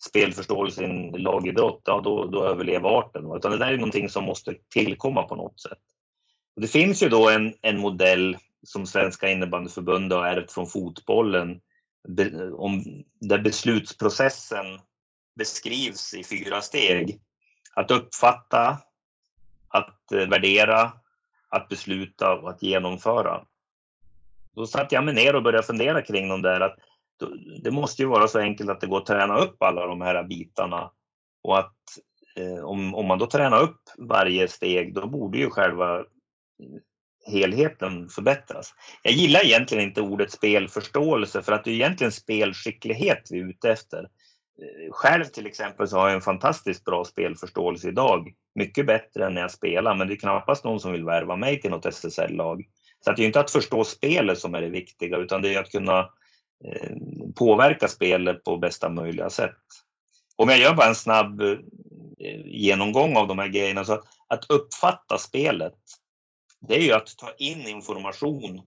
[0.00, 3.32] spelförståelse i en lagidrott, ja då, då överlever arten.
[3.36, 5.78] Utan det där är någonting som måste tillkomma på något sätt.
[6.56, 11.60] Och det finns ju då en, en modell som Svenska innebandyförbundet har ärvt från fotbollen
[12.52, 12.84] om,
[13.20, 14.66] där beslutsprocessen
[15.34, 17.20] beskrivs i fyra steg.
[17.74, 18.78] Att uppfatta,
[19.68, 20.92] att eh, värdera,
[21.48, 23.44] att besluta och att genomföra.
[24.54, 26.60] Då satte jag mig ner och började fundera kring de där.
[26.60, 26.76] Att
[27.62, 30.24] det måste ju vara så enkelt att det går att träna upp alla de här
[30.24, 30.90] bitarna.
[31.42, 31.76] Och att
[32.36, 36.04] eh, om, om man då tränar upp varje steg, då borde ju själva eh,
[37.26, 38.74] helheten förbättras.
[39.02, 43.70] Jag gillar egentligen inte ordet spelförståelse för att det är egentligen spelskicklighet vi är ute
[43.70, 43.98] efter.
[43.98, 48.32] Eh, själv till exempel så har jag en fantastiskt bra spelförståelse idag.
[48.54, 51.60] Mycket bättre än när jag spelar, men det är knappast någon som vill värva mig
[51.60, 52.64] till något SSL-lag.
[53.04, 55.60] Så att det är inte att förstå spelet som är det viktiga, utan det är
[55.60, 56.08] att kunna eh,
[56.64, 56.96] Eh,
[57.34, 59.56] påverka spelet på bästa möjliga sätt.
[60.36, 61.58] Om jag gör bara en snabb eh,
[62.44, 65.78] genomgång av de här grejerna, så att uppfatta spelet
[66.60, 68.62] det är ju att ta in information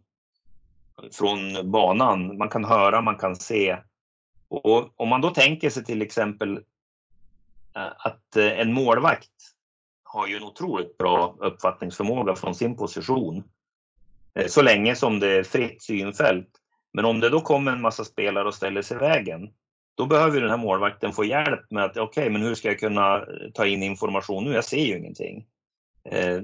[1.12, 2.38] från banan.
[2.38, 3.78] Man kan höra, man kan se.
[4.48, 6.58] Och om man då tänker sig till exempel
[7.76, 9.30] eh, att en målvakt
[10.04, 13.44] har ju en otroligt bra uppfattningsförmåga från sin position.
[14.48, 16.63] Så länge som det är fritt synfält.
[16.94, 19.50] Men om det då kommer en massa spelare och ställer sig i vägen,
[19.98, 22.80] då behöver den här målvakten få hjälp med att okej, okay, men hur ska jag
[22.80, 23.24] kunna eh,
[23.54, 24.54] ta in information nu?
[24.54, 25.46] Jag ser ju ingenting.
[26.10, 26.42] Eh,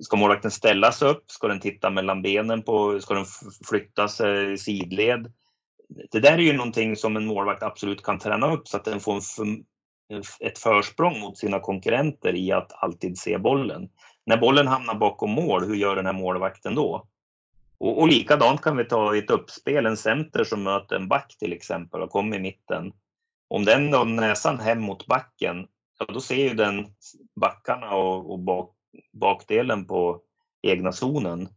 [0.00, 1.30] ska målvakten ställa sig upp?
[1.30, 2.62] Ska den titta mellan benen?
[2.62, 3.26] På, ska den
[3.68, 5.32] flytta sig i sidled?
[6.10, 9.00] Det där är ju någonting som en målvakt absolut kan träna upp så att den
[9.00, 9.64] får en,
[10.40, 13.88] ett försprång mot sina konkurrenter i att alltid se bollen.
[14.26, 17.08] När bollen hamnar bakom mål, hur gör den här målvakten då?
[17.84, 21.36] Och, och likadant kan vi ta i ett uppspel, en center som möter en back
[21.38, 22.92] till exempel och kommer i mitten.
[23.48, 25.66] Om den då näsan hem mot backen,
[25.98, 26.86] ja, då ser ju den
[27.40, 28.74] backarna och, och bak,
[29.12, 30.20] bakdelen på
[30.62, 31.48] egna zonen.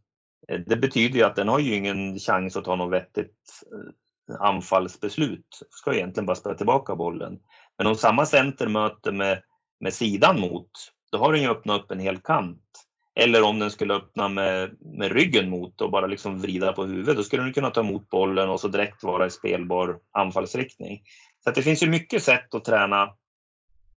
[0.48, 4.40] Eh, det betyder ju att den har ju ingen chans att ta något vettigt eh,
[4.40, 5.60] anfallsbeslut.
[5.70, 7.38] Ska egentligen bara spela tillbaka bollen.
[7.78, 9.42] Men om samma center möter med,
[9.80, 10.70] med sidan mot,
[11.12, 12.87] då har den ju öppnat upp en hel kant.
[13.18, 17.16] Eller om den skulle öppna med, med ryggen mot och bara liksom vrida på huvudet,
[17.16, 21.02] då skulle den kunna ta emot bollen och så direkt vara i spelbar anfallsriktning.
[21.44, 23.14] Så det finns ju mycket sätt att träna.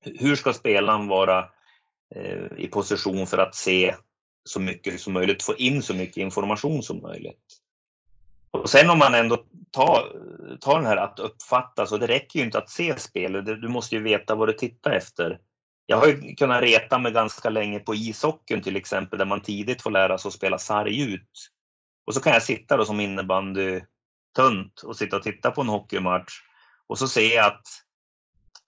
[0.05, 1.45] Hur ska spelaren vara
[2.15, 3.95] Eh, i position för att se
[4.43, 7.57] så mycket som möjligt, få in så mycket information som möjligt.
[8.51, 10.15] Och sen om man ändå tar,
[10.59, 13.95] tar den här att uppfatta, så det räcker ju inte att se spelet, du måste
[13.95, 15.39] ju veta vad du tittar efter.
[15.91, 19.81] Jag har ju kunnat reta mig ganska länge på ishockeyn till exempel, där man tidigt
[19.81, 21.49] får lära sig att spela sarg ut.
[22.05, 23.81] Och så kan jag sitta då som innebandy
[24.35, 26.33] tunt och sitta och titta på en hockeymatch
[26.87, 27.67] och så ser jag att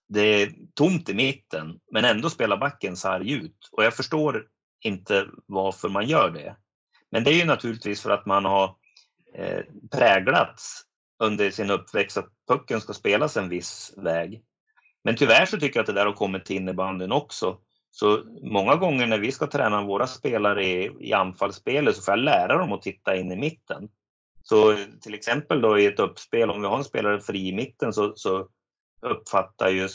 [0.08, 3.68] det är tomt i mitten, men ändå spelar backen sarg ut.
[3.72, 4.46] Och jag förstår
[4.80, 6.56] inte varför man gör det.
[7.10, 8.76] Men det är ju naturligtvis för att man har
[9.34, 9.60] eh,
[9.90, 10.82] präglats
[11.18, 14.42] under sin uppväxt att pucken ska spelas en viss väg.
[15.04, 17.58] Men tyvärr så tycker jag att det där har kommit till innebandyn också.
[17.90, 22.24] Så många gånger när vi ska träna våra spelare i, i anfallsspelet så får jag
[22.24, 23.88] lära dem att titta in i mitten.
[24.42, 27.92] Så till exempel då i ett uppspel, om vi har en spelare fri i mitten
[27.92, 28.48] så, så
[29.02, 29.88] uppfattar ju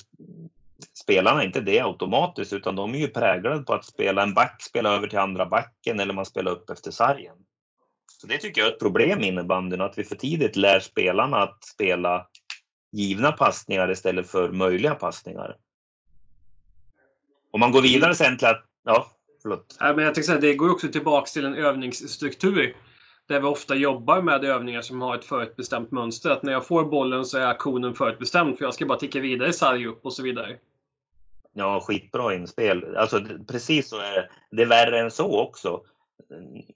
[0.93, 4.95] spelarna inte det automatiskt utan de är ju präglade på att spela en back, spela
[4.95, 7.35] över till andra backen eller man spelar upp efter sargen.
[8.21, 11.37] Så det tycker jag är ett problem i innebandyn, att vi för tidigt lär spelarna
[11.37, 12.27] att spela
[12.91, 15.55] givna passningar istället för möjliga passningar.
[17.51, 18.65] Om man går vidare sen till att...
[18.85, 19.07] Ja,
[19.41, 19.77] förlåt.
[19.79, 22.75] Ja, men jag tänkte säga, det går också tillbaks till en övningsstruktur
[23.27, 26.29] där vi ofta jobbar med övningar som har ett förutbestämt mönster.
[26.29, 29.53] Att när jag får bollen så är aktionen förutbestämd för jag ska bara ticka vidare
[29.53, 30.57] sarg upp och så vidare.
[31.53, 32.95] Ja, skitbra inspel.
[32.95, 34.29] Alltså precis så är det.
[34.51, 35.81] Det är värre än så också.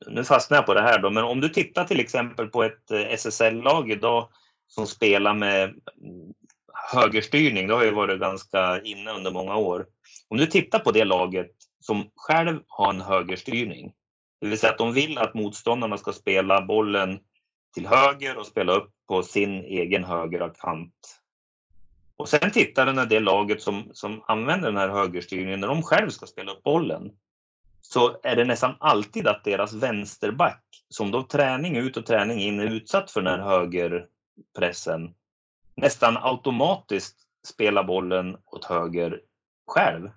[0.07, 2.91] Nu fastnar jag på det här då, men om du tittar till exempel på ett
[2.91, 4.30] eh, SSL-lag idag
[4.76, 6.34] som spelar med mm,
[6.93, 9.86] högerstyrning, det har ju varit ganska inne under många år.
[10.28, 13.93] Om du tittar på det laget som själv har en högerstyrning,
[14.41, 17.19] det vill säga att de vill att motståndarna ska spela bollen
[17.74, 21.19] till höger och spela upp på sin egen högra kant.
[22.17, 25.84] Och sen tittar du när det laget som, som använder den här högerstyrningen, när de
[25.84, 27.11] själv ska spela upp bollen.
[27.82, 32.59] så är det nästan alltid att deras vänsterback, som då träning ut och träning in
[32.59, 34.07] är utsatt för den här höger
[34.57, 35.13] pressen
[35.75, 37.15] nästan automatiskt
[37.47, 39.21] spelar bollen åt höger
[39.67, 40.09] själv.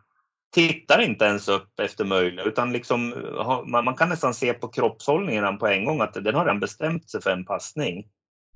[0.55, 3.15] Tittar inte ens upp efter möjlighet, utan liksom,
[3.67, 7.23] man, kan nästan se på kroppshållningen på en gång att den har redan bestämt sig
[7.23, 8.09] för en passning.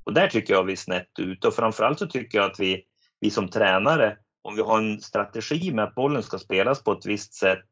[0.05, 2.85] Och där tycker jag vi är snett ute och framförallt så tycker jag att vi,
[3.21, 7.07] vi som tränare, om vi har en strategi med att bollen ska spelas på ett
[7.07, 7.65] visst sätt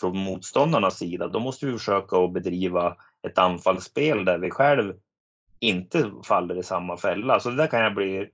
[0.00, 2.96] från motståndarnas sida, då måste vi försöka att bedriva
[3.28, 4.94] ett anfallsspel där vi själv
[5.60, 7.40] inte faller i samma fälla.
[7.40, 8.30] Så det där kan jag bli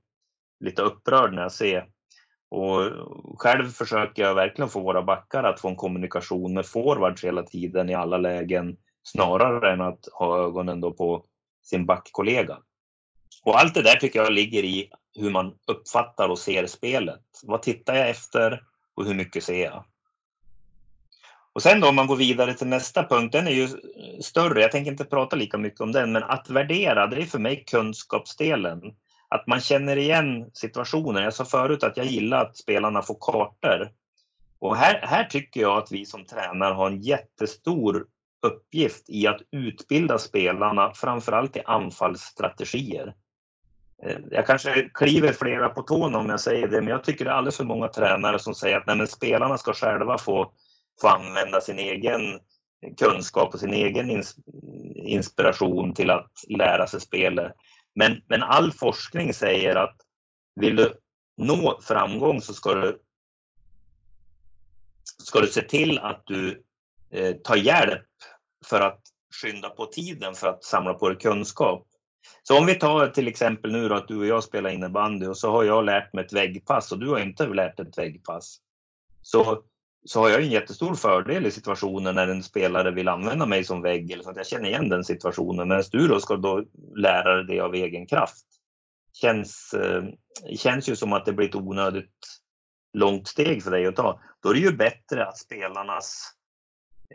[0.60, 1.88] lite upprörd när jag ser.
[2.48, 2.90] Och
[3.38, 7.90] själv försöker jag verkligen få våra backar att få en kommunikation med forwards hela tiden
[7.90, 11.24] i alla lägen snarare än att ha ögonen då på
[11.62, 12.58] sin backkollega.
[13.44, 17.24] Och allt det där tycker jag ligger i hur man uppfattar och ser spelet.
[17.42, 18.62] Vad tittar jag efter
[18.94, 19.84] och hur mycket ser jag?
[21.52, 23.68] Och sen då om man går vidare till nästa punkt, den är ju
[24.20, 24.60] större.
[24.60, 27.64] Jag tänker inte prata lika mycket om den, men att värdera, det är för mig
[27.64, 28.80] kunskapsdelen.
[29.28, 31.22] Att man känner igen situationen.
[31.22, 33.90] Jag sa förut att jag gillar att spelarna får kartor.
[34.58, 38.06] Och här, här tycker jag att vi som tränare har en jättestor
[38.42, 43.14] uppgift i att utbilda spelarna, framförallt i anfallsstrategier.
[44.02, 47.30] Eh, jag kanske kliver flera på tårna om jag säger det, men jag tycker det
[47.30, 50.52] är alldeles för många tränare som säger att nej, men spelarna ska själva få,
[51.00, 52.40] få använda sin egen
[52.98, 54.22] kunskap och sin egen
[54.94, 57.52] inspiration till att lära sig spelet.
[57.94, 59.96] Men, men all forskning säger att
[60.60, 60.94] vill du
[61.36, 63.02] nå framgång så ska du,
[65.22, 66.62] ska du se till att du
[67.10, 68.06] eh, tar hjälp
[68.64, 69.00] för att
[69.42, 71.86] skynda på tiden för att samla på dig kunskap.
[72.42, 75.38] Så om vi tar till exempel nu då att du och jag spelar innebandy och
[75.38, 78.58] så har jag lärt mig ett väggpass och du har inte lärt dig ett väggpass.
[79.22, 79.62] Så,
[80.04, 83.82] så har jag en jättestor fördel i situationen när en spelare vill använda mig som
[83.82, 85.68] vägg eller så att jag känner igen den situationen.
[85.68, 86.64] Men du då ska då
[86.96, 88.44] lära dig det av egen kraft.
[89.12, 90.04] Känns, eh,
[90.56, 92.10] känns ju som att det blir ett onödigt
[92.92, 94.20] långt steg för dig att ta.
[94.42, 96.32] Då är det ju bättre att spelarnas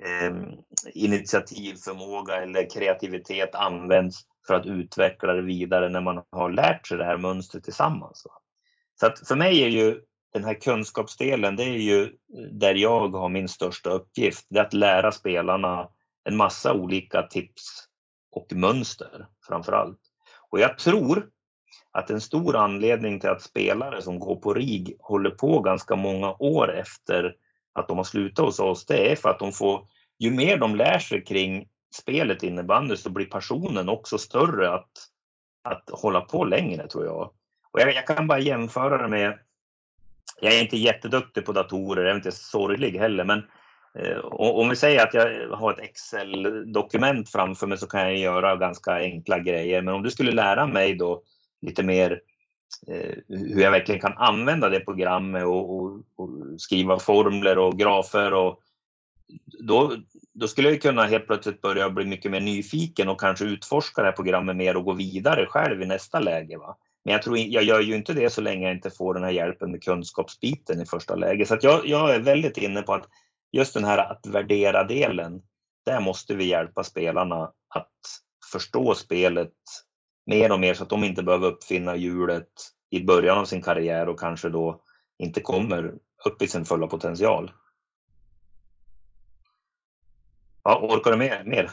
[0.06, 0.36] eh,
[0.94, 7.06] initiativförmåga eller kreativitet används för att utveckla det vidare när man har lärt sig det
[7.06, 8.26] här mönstret tillsammans.
[9.00, 10.02] Så att för mig är ju
[10.34, 12.14] den här kunskapsdelen, det är ju
[12.52, 14.46] där jag har min största uppgift.
[14.50, 15.90] Det är att lära spelarna
[16.24, 17.88] en massa olika tips
[18.32, 20.00] och mönster framför allt.
[20.50, 21.30] Och jag tror
[21.92, 26.36] att en stor anledning till att spelare som går på RIG håller på ganska många
[26.40, 27.36] år efter
[27.74, 29.88] att de har slutat hos oss, det är för att de får,
[30.20, 34.92] ju mer de lär sig kring spelet innebandy så blir passionen också större att,
[35.64, 37.22] att hålla på längre tror jag.
[37.72, 39.40] Och jag, jag kan bara jämföra det med,
[40.42, 43.44] jag är inte jätteduktig på datorer, jag är inte sorglig heller, men
[44.00, 48.56] eh, om vi säger att jag har ett Excel-dokument framför mig så kan jag göra
[48.56, 49.82] ganska enkla grejer.
[49.82, 51.22] Men om du skulle lära mig då
[51.62, 52.22] lite mer
[52.88, 58.34] eh, hur jag verkligen kan använda det programmet och, och, och skriva formler och grafer
[58.34, 58.62] och
[59.60, 59.96] då,
[60.34, 64.08] då skulle jag kunna helt plötsligt börja bli mycket mer nyfiken och kanske utforska det
[64.08, 66.58] här programmet mer och gå vidare själv i nästa läge.
[66.58, 66.78] Va?
[67.06, 69.32] Men jag, tror, jag gör ju inte det så länge jag inte får den här
[69.32, 71.48] hjälpen med kunskapsbiten i första läget.
[71.48, 73.10] Så jag, jag är väldigt inne på att
[73.52, 75.42] just den här att värdera delen,
[75.86, 77.92] där måste vi hjälpa spelarna att
[78.52, 79.54] förstå spelet
[80.26, 82.50] mer och mer så att de inte behöver uppfinna hjulet
[82.90, 84.82] i början av sin karriär och kanske då
[85.20, 85.94] inte kommer
[86.26, 87.52] upp i sin fulla potential.
[90.64, 91.72] Ja, orkar du med mer?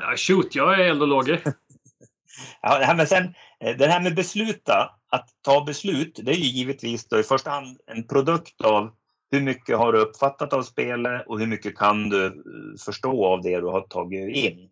[0.00, 1.40] Ja, shoot, jag är eld och lågor.
[2.62, 7.08] ja, med sen, Eh, det här med besluta, att ta beslut, det är ju givetvis
[7.08, 8.90] då i första hand en produkt av
[9.30, 12.32] hur mycket har du uppfattat av spelet och hur mycket kan du eh,
[12.84, 14.70] förstå av det du har tagit in.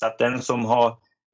[0.00, 0.88] Så att den som har,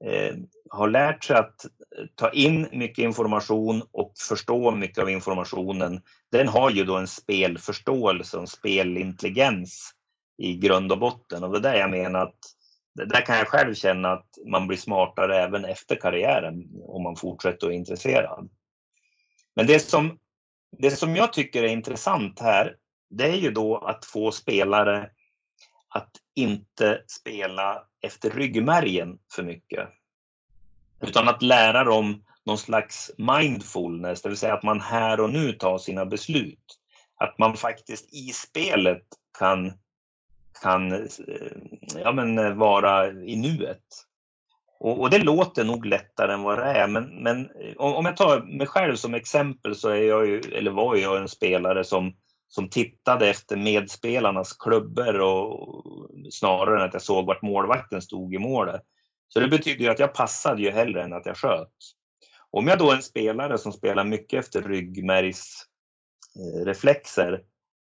[0.05, 0.35] eh,
[0.71, 6.01] har lärt sig att eh, ta in mycket information och förstå mycket av informationen,
[6.33, 9.93] den har ju då en spelförståelse och en spelintelligens
[10.39, 11.45] i grund och botten.
[11.45, 12.39] Och det är där jag menar att
[13.07, 17.57] där kan jag själv känna att man blir smartare även efter karriären om man fortsätter
[17.57, 18.51] att vara intresserad.
[19.57, 20.19] Men det som,
[20.79, 22.77] det som jag tycker är intressant här,
[23.11, 25.11] det är ju då att få spelare
[25.89, 29.89] att inte spela efter ryggmärgen för mycket.
[31.01, 35.53] Utan att lära dem någon slags mindfulness, det vill säga att man här och nu
[35.53, 36.79] tar sina beslut.
[37.17, 39.05] Att man faktiskt i spelet
[39.39, 39.73] kan
[40.63, 41.07] kan eh,
[42.05, 43.85] ja, men, eh, vara i nuet.
[44.81, 48.17] Och, och, det låter nog lättare än vad det är, men, men eh, om jag
[48.17, 52.13] tar mig själv som exempel så är jag ju, eller var jag en spelare som
[52.49, 55.85] som tittade efter medspelarnas klubbor och
[56.31, 58.83] snarare än att jag såg vart målvakten stod i målet.
[59.29, 61.73] Så det betyder ju att jag passade ju hellre än att jag sköt.
[62.51, 67.41] Om jag då är en spelare som spelar mycket efter ryggmärgsreflexer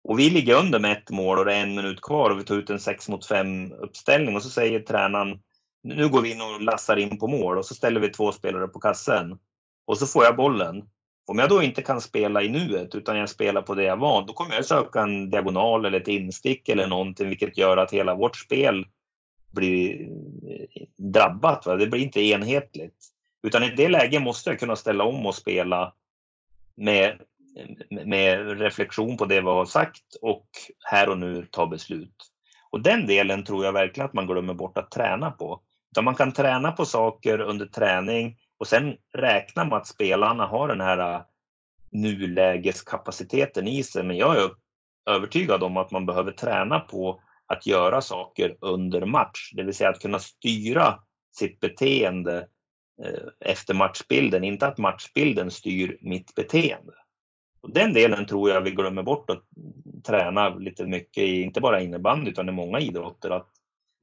[0.03, 2.43] och vi ligger under med ett mål och det är en minut kvar och vi
[2.43, 5.39] tar ut en 6 mot 5 uppställning och så säger tränaren
[5.83, 8.67] nu går vi in och lassar in på mål och så ställer vi två spelare
[8.67, 9.39] på kassen
[9.85, 10.83] och så får jag bollen.
[11.25, 14.27] Om jag då inte kan spela i nuet utan jag spelar på det jag var,
[14.27, 18.15] då kommer jag söka en diagonal eller ett instick eller någonting vilket gör att hela
[18.15, 18.85] vårt spel
[19.51, 21.65] blir eh, drabbat.
[21.65, 21.75] Va?
[21.75, 22.95] Det blir inte enhetligt.
[23.43, 25.93] Utan i det läget måste jag kunna ställa om och spela
[26.75, 27.21] med,
[27.89, 30.47] med reflektion på det vi har sagt och
[30.89, 32.15] här och nu ta beslut.
[32.69, 35.61] Och den delen tror jag verkligen att man glömmer bort att träna på.
[35.91, 40.67] Utan man kan träna på saker under träning och sen räkna med att spelarna har
[40.67, 41.21] den här äh,
[41.91, 44.03] nulägeskapaciteten i sig.
[44.03, 44.49] Men jag är
[45.09, 49.89] övertygad om att man behöver träna på att göra saker under match, det vill säga
[49.89, 50.99] att kunna styra
[51.31, 52.47] sitt beteende
[53.05, 56.93] äh, efter matchbilden, inte att matchbilden styr mitt beteende.
[57.61, 59.43] Och den delen tror jag vi glömmer bort att
[60.03, 63.29] träna lite mycket i, inte bara innebandy utan i många idrotter.
[63.29, 63.47] Att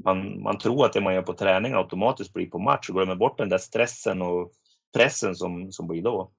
[0.04, 3.14] man, man tror att det man gör på träning automatiskt blir på match och glömmer
[3.14, 4.52] bort den där stressen och
[4.96, 6.30] pressen som, som blir då.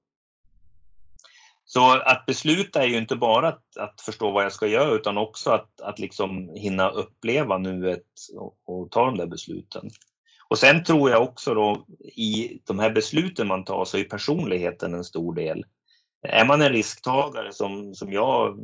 [1.65, 5.17] Så att besluta är ju inte bara att, att förstå vad jag ska göra utan
[5.17, 8.05] också att, att liksom hinna uppleva nuet
[8.35, 9.89] och, och ta de där besluten.
[10.47, 14.93] Och sen tror jag också då i de här besluten man tar så är personligheten
[14.93, 15.65] en stor del.
[16.29, 18.55] Är man en risktagare som, som jag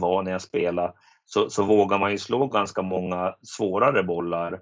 [0.00, 0.92] var när jag spelade
[1.24, 4.60] så, så vågar man ju slå ganska många svårare bollar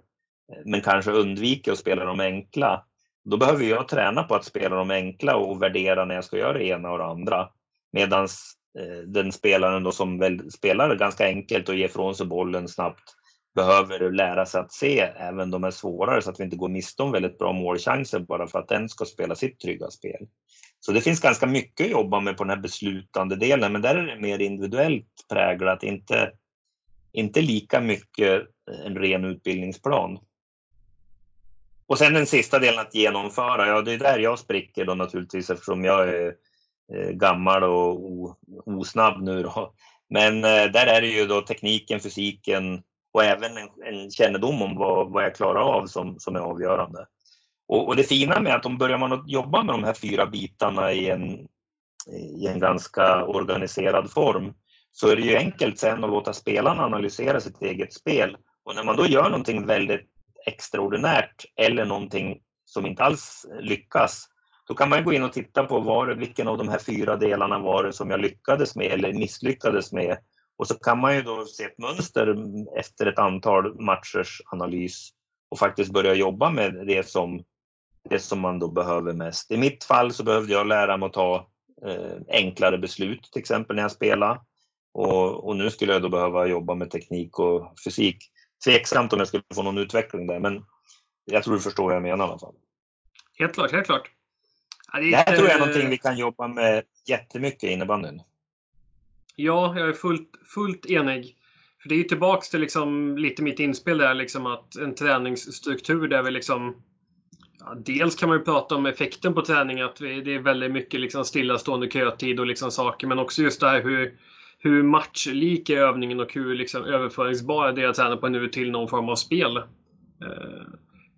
[0.64, 2.84] men kanske undviker att spela de enkla.
[3.24, 6.52] Då behöver jag träna på att spela de enkla och värdera när jag ska göra
[6.52, 7.48] det ena och det andra.
[7.92, 8.24] Medan
[8.78, 13.14] eh, den spelaren då som väl spelar ganska enkelt och ger ifrån sig bollen snabbt
[13.54, 17.02] behöver lära sig att se även de är svårare så att vi inte går miste
[17.02, 20.26] om väldigt bra målchanser bara för att den ska spela sitt trygga spel.
[20.80, 23.94] Så det finns ganska mycket att jobba med på den här beslutande delen, men där
[23.94, 26.32] är det mer individuellt präglat, inte,
[27.12, 28.42] inte lika mycket
[28.84, 30.18] en ren utbildningsplan.
[31.86, 35.50] Och sen den sista delen att genomföra, ja det är där jag spricker då naturligtvis
[35.50, 36.34] eftersom jag är
[36.94, 39.74] eh, gammal och osnabb nu då.
[40.08, 44.76] Men eh, där är det ju då tekniken, fysiken och även en, en kännedom om
[44.76, 47.06] vad, vad jag klarar av som, som är avgörande.
[47.70, 50.26] Och, och, det fina med att om börjar man att jobba med de här fyra
[50.26, 51.48] bitarna i en,
[52.40, 54.52] i en ganska organiserad form
[54.92, 58.36] så är det ju enkelt sen att låta spelarna analysera sitt eget spel.
[58.64, 60.08] Och när man då gör någonting väldigt
[60.46, 64.28] extraordinärt eller någonting som inte alls lyckas,
[64.68, 67.58] då kan man gå in och titta på var, vilken av de här fyra delarna
[67.58, 70.18] var det som jag lyckades med eller misslyckades med.
[70.58, 72.36] Och så kan man ju då se ett mönster
[72.78, 75.10] efter ett antal matchers analys
[75.50, 77.44] och faktiskt börja jobba med det som,
[78.08, 79.50] det som man då behöver mest.
[79.50, 81.46] I mitt fall så behövde jag lära mig att ta
[81.86, 84.40] eh, enklare beslut, till exempel när jag spelar.
[84.92, 88.30] Och, och, nu skulle jag då behöva jobba med teknik och fysik
[88.64, 90.64] tveksamt om jag skulle få någon utveckling där, men
[91.24, 92.54] jag tror du förstår vad jag menar i alla fall.
[93.38, 94.10] Helt klart, helt klart.
[94.92, 98.22] Ja, det, det här tror jag är någonting vi kan jobba med jättemycket i innebandyn.
[99.36, 101.36] Ja, jag är fullt, fullt enig.
[101.82, 106.08] För det är ju tillbaks till liksom lite mitt inspel där, liksom att en träningsstruktur
[106.08, 106.82] där vi liksom
[107.60, 110.72] ja, Dels kan man ju prata om effekten på träning, att vi, det är väldigt
[110.72, 114.18] mycket liksom stillastående kötid och liksom saker, men också just det här hur
[114.62, 118.88] hur matchlik är övningen och hur liksom överföringsbar det jag tränar på nu till någon
[118.88, 119.56] form av spel.
[119.56, 119.62] Eh,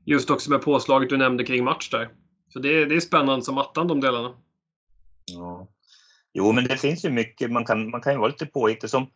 [0.05, 2.09] just också med påslaget du nämnde kring match där.
[2.53, 4.35] Så det, det är spännande som attan de delarna.
[5.25, 5.69] Ja.
[6.33, 7.53] Jo, men det finns ju mycket.
[7.53, 8.91] Man kan, man kan ju vara lite påhittig.
[8.91, 9.07] Som,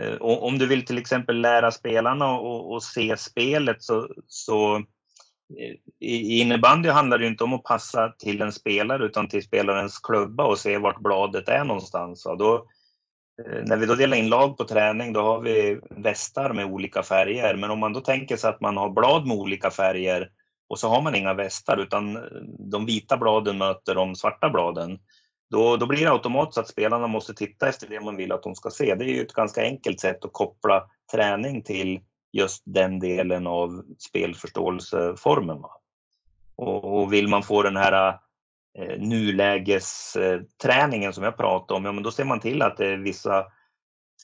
[0.00, 4.84] eh, om du vill till exempel lära spelarna och, se spelet så, så
[6.00, 10.44] i innebandy handlar det inte om att passa till en spelare utan till spelarens klubba
[10.44, 12.24] och se vart bladet är någonstans.
[12.38, 12.66] Då,
[13.44, 17.02] eh, när vi då delar in lag på träning då har vi västar med olika
[17.02, 17.56] färger.
[17.56, 20.30] Men om man då tänker sig att man har blad med olika färger
[20.68, 22.22] och så har man inga västar utan eh,
[22.58, 24.98] de vita bladen möter de svarta bladen.
[25.50, 28.54] Då, då blir det automatiskt att spelarna måste titta efter det man vill att de
[28.54, 28.94] ska se.
[28.94, 32.00] Det är ju ett ganska enkelt sätt att koppla träning till
[32.34, 35.62] just den delen av spelförståelseformen.
[36.56, 38.18] Och, och vill man få den här
[38.78, 42.96] eh, nulägesträningen som jag pratade om, ja, men då ser man till att det är
[42.96, 43.46] vissa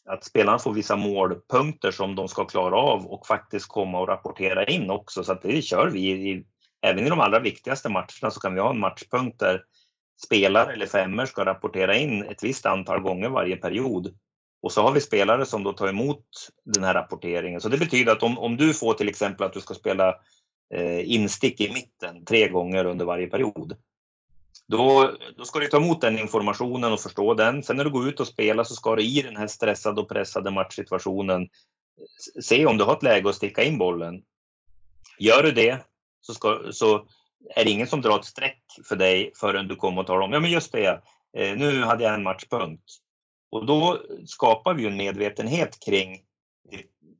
[0.05, 4.65] att spelarna får vissa målpunkter som de ska klara av och faktiskt komma och rapportera
[4.65, 5.25] in också.
[5.25, 6.11] Så att det kör vi.
[6.11, 6.45] I,
[6.83, 9.63] även i de allra viktigaste matcherna så kan vi ha en matchpunkt där
[10.25, 14.15] spelare eller femmer ska rapportera in ett visst antal gånger varje period
[14.63, 16.25] och så har vi spelare som då tar emot
[16.65, 17.61] den här rapporteringen.
[17.61, 20.15] Så det betyder att om, om du får till exempel att du ska spela
[20.75, 23.77] eh, instick i mitten tre gånger under varje period.
[24.67, 27.63] Då, då ska du ta emot den informationen och förstå den.
[27.63, 30.09] Sen när du går ut och spelar så ska du i den här stressade och
[30.09, 31.49] pressade matchsituationen
[32.43, 34.23] se om du har ett läge att sticka in bollen.
[35.19, 35.79] Gör du det
[36.21, 37.07] så, ska, så
[37.57, 40.33] är det ingen som drar ett streck för dig förrän du kommer och talar om,
[40.33, 41.03] ja men just det,
[41.37, 42.85] eh, nu hade jag en matchpunkt.
[43.51, 46.22] Och då skapar vi en medvetenhet kring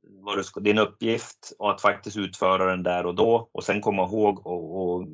[0.03, 3.81] vad du ska, din uppgift och att faktiskt utföra den där och då och sen
[3.81, 5.07] komma ihåg och, och,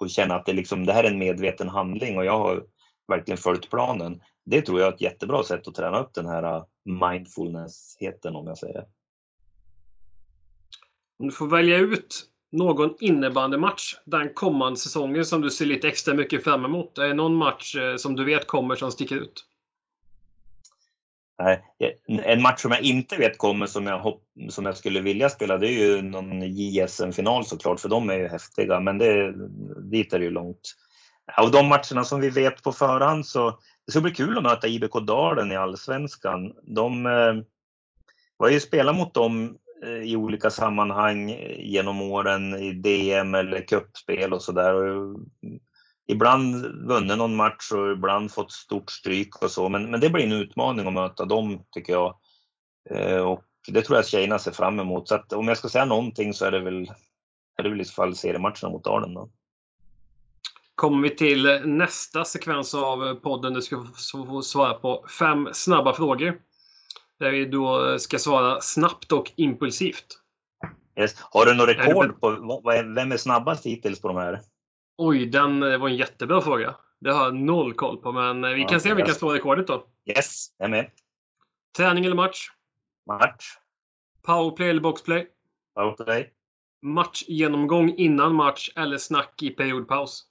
[0.00, 2.64] och känna att det, liksom, det här är en medveten handling och jag har
[3.08, 4.20] verkligen följt planen.
[4.44, 8.46] Det tror jag är ett jättebra sätt att träna upp den här äh, mindfulnessheten om
[8.46, 8.84] jag säger.
[11.18, 16.14] Om du får välja ut någon innebandymatch den kommande säsongen som du ser lite extra
[16.14, 16.98] mycket fram emot?
[16.98, 19.44] Är det någon match äh, som du vet kommer som sticker ut?
[22.06, 25.58] En match som jag inte vet kommer som jag, hopp, som jag skulle vilja spela
[25.58, 29.34] det är ju någon JSM-final såklart för de är ju häftiga men det,
[29.90, 30.74] dit är det ju långt.
[31.36, 34.68] Av de matcherna som vi vet på förhand så det ska bli kul att möta
[34.68, 36.52] IBK Dalen i Allsvenskan.
[36.62, 37.34] De eh,
[38.36, 43.60] var ju spelat mot dem eh, i olika sammanhang eh, genom åren i DM eller
[43.60, 44.74] cupspel och sådär.
[46.06, 49.68] Ibland vunnit någon match och ibland fått stort stryk och så.
[49.68, 52.16] Men, men det blir en utmaning att möta dem tycker jag.
[52.90, 55.08] Eh, och det tror jag tjejerna ser fram emot.
[55.08, 56.90] Så att om jag ska säga någonting så är det väl,
[57.58, 59.14] är det väl i så fall seriematcherna mot Dalen.
[59.14, 59.30] Då.
[60.74, 63.54] Kommer vi till nästa sekvens av podden.
[63.54, 66.40] Du ska få svara på fem snabba frågor.
[67.18, 70.06] Där vi då ska svara snabbt och impulsivt.
[70.98, 71.16] Yes.
[71.20, 72.62] Har du något rekord på
[72.94, 74.40] vem är snabbast hittills på de här?
[74.96, 76.74] Oj, den var en jättebra fråga.
[77.00, 79.32] Det har jag noll koll på, men vi kan ja, se om vi kan slå
[79.32, 79.86] rekordet då.
[80.04, 80.90] Yes, jag är med.
[81.76, 82.50] Träning eller match?
[83.06, 83.56] Match.
[84.22, 85.26] Powerplay eller boxplay?
[85.74, 86.32] Powerplay.
[86.82, 90.24] Matchgenomgång innan match eller snack i periodpaus?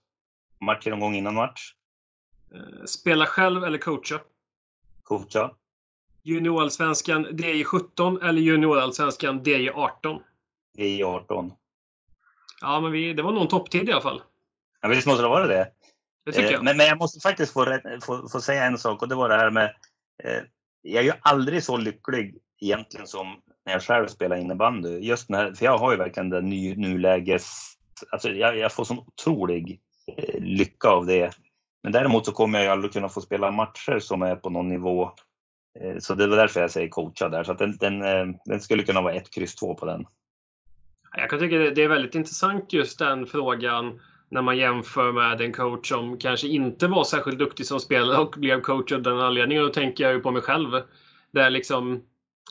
[0.62, 1.74] Matchgenomgång innan match.
[2.54, 4.22] Eh, spela själv eller coacha?
[5.04, 5.52] Coacha.
[6.24, 10.20] Juniorallsvenskan DJ17 eller Juniorallsvenskan DJ18?
[10.78, 11.52] DJ18.
[12.62, 14.22] Ja, men vi, det var nog en topptid i alla fall.
[14.84, 15.72] Ja, visst måste det vara det.
[16.26, 16.54] Det.
[16.54, 19.30] Eh, men, men jag måste faktiskt få, få, få, säga en sak och det var
[19.30, 19.76] det här med
[20.24, 20.42] eh,
[20.82, 23.28] jag är ju aldrig så lycklig egentligen som
[23.66, 25.00] när jag själv spelar innebandy.
[25.00, 27.74] Just när, för jag har ju verkligen den ny, nuläges...
[28.12, 29.80] Alltså jag, jag får sån otrolig
[30.18, 31.38] eh, lycka av det.
[31.84, 34.70] Men däremot så kommer jag ju aldrig kunna få spela matcher som är på någon
[34.70, 35.12] nivå
[36.00, 37.44] så det var därför jag säger coacha där.
[37.44, 38.00] Så den, den,
[38.46, 40.06] den skulle kunna vara 1, kryss 2 på den.
[41.18, 44.00] Jag kan tycka det är väldigt intressant just den frågan
[44.34, 48.36] när man jämför med en coach som kanske inte var särskilt duktig som spelare och
[48.38, 49.64] blev coach av den anledningen.
[49.64, 50.82] Då tänker jag ju på mig själv.
[51.32, 52.04] Där liksom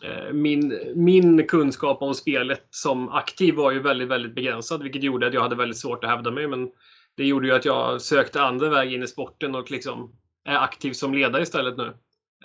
[0.03, 5.27] eh, min, min kunskap om spelet som aktiv var ju väldigt, väldigt begränsad, vilket gjorde
[5.27, 6.49] att jag hade väldigt svårt att hävda mig.
[6.49, 6.71] Men
[7.17, 10.13] det gjorde ju att jag sökte andra vägar in i sporten och liksom
[10.45, 11.93] är aktiv som ledare istället nu.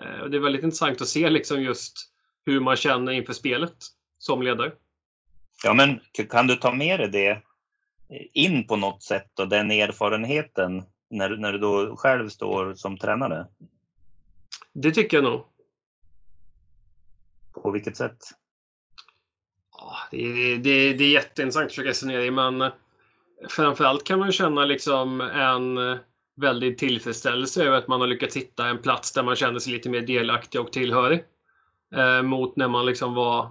[0.01, 1.97] Eh, och det är väldigt intressant att se liksom just
[2.45, 3.75] hur man känner inför spelet
[4.17, 4.71] som ledare.
[5.63, 7.46] Ja, men kan du ta med dig det
[8.34, 13.47] in på något sätt och den erfarenheten när, när du då själv står som tränare?
[14.74, 15.41] Det tycker jag nog.
[17.64, 18.18] På vilket sätt?
[20.12, 22.72] Det, är, det, det är jätteintressant att försöka resonera i, men
[23.49, 25.99] framförallt kan man känna liksom en
[26.36, 29.89] väldig tillfredsställelse över att man har lyckats hitta en plats där man känner sig lite
[29.89, 31.24] mer delaktig och tillhörig.
[31.95, 33.49] Eh, mot när man liksom var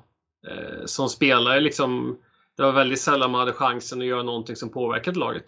[0.49, 1.61] eh, som spelare.
[1.61, 2.19] Liksom,
[2.57, 5.45] det var väldigt sällan man hade chansen att göra någonting som påverkade laget.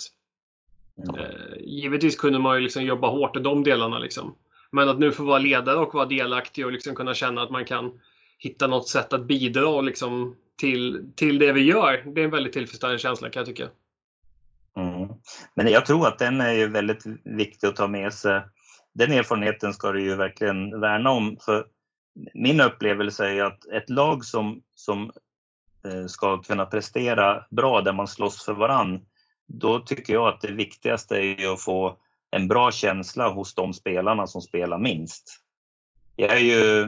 [0.98, 3.98] Eh, givetvis kunde man ju liksom jobba hårt i de delarna.
[3.98, 4.35] Liksom.
[4.70, 7.64] Men att nu få vara ledare och vara delaktig och liksom kunna känna att man
[7.64, 8.01] kan
[8.39, 12.02] hitta något sätt att bidra liksom till, till det vi gör.
[12.14, 13.68] Det är en väldigt tillfredsställande känsla kan jag tycka.
[14.76, 15.09] Mm.
[15.55, 18.43] Men jag tror att den är ju väldigt viktig att ta med sig.
[18.94, 21.36] Den erfarenheten ska du ju verkligen värna om.
[21.40, 21.66] För
[22.35, 25.12] min upplevelse är att ett lag som, som
[25.84, 29.00] Eh, ska kunna prestera bra där man slåss för varann,
[29.46, 31.98] då tycker jag att det viktigaste är att få
[32.30, 35.40] en bra känsla hos de spelarna som spelar minst.
[36.16, 36.82] Jag är ju,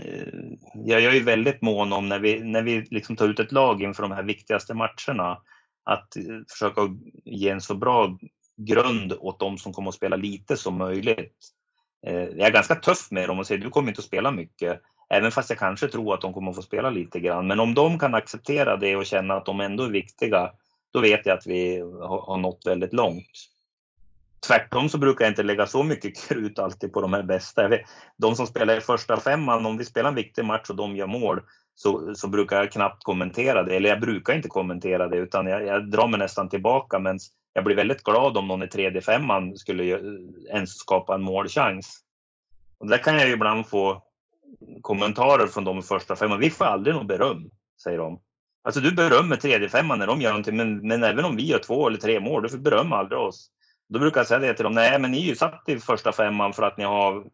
[0.00, 0.28] eh,
[0.74, 3.82] jag är ju väldigt mån om när vi, när vi liksom tar ut ett lag
[3.82, 5.38] inför de här viktigaste matcherna,
[5.84, 6.80] att eh, försöka
[7.24, 8.18] ge en så bra
[8.56, 11.36] grund åt de som kommer att spela lite som möjligt.
[12.00, 14.80] Jag är ganska tuff med dem och säger du kommer inte att spela mycket.
[15.08, 17.46] Även fast jag kanske tror att de kommer att få spela lite grann.
[17.46, 20.50] Men om de kan acceptera det och känna att de ändå är viktiga,
[20.92, 23.30] då vet jag att vi har nått väldigt långt.
[24.46, 27.70] tvärtom så brukar jag inte lägga så mycket krut alltid på de här bästa.
[28.16, 31.06] De som spelar i första femman, om vi spelar en viktig match och de gör
[31.06, 31.42] mål,
[31.74, 33.76] så, så brukar jag knappt kommentera det.
[33.76, 36.98] Eller jag brukar inte kommentera det, utan jag, jag drar mig nästan tillbaka.
[36.98, 37.18] Men
[37.52, 39.84] jag blir väldigt glad om någon i tredje femman skulle
[40.52, 42.00] ens skapa en målchans.
[42.78, 44.05] Och där kan jag ju ibland få
[44.82, 46.40] kommentarer från de första femman.
[46.40, 47.50] Vi får aldrig något beröm,
[47.82, 48.20] säger de.
[48.64, 51.58] Alltså du berömmer tredje femman när de gör någonting, men, men även om vi gör
[51.58, 53.50] två eller tre mål, du får berömma aldrig oss.
[53.88, 56.12] Då brukar jag säga det till dem, nej men ni är ju satt i första
[56.12, 57.24] femman för att ni har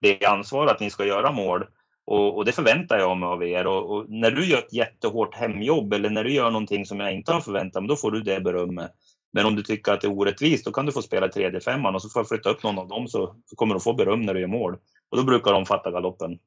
[0.00, 1.64] det ansvar att ni ska göra mål.
[2.06, 3.66] Och, och det förväntar jag mig av er.
[3.66, 7.12] Och, och, när du gör ett jättehårt hemjobb eller när du gör någonting som jag
[7.12, 8.90] inte har förväntat mig, då får du det berömmet.
[9.36, 11.94] Men om du tycker att det är orättvist, då kan du få spela tredje femman
[11.94, 14.22] och så får jag flytta upp någon av dem så, så kommer du få beröm
[14.22, 14.76] när du gör mål.
[15.08, 16.38] Och då brukar de fatta galoppen.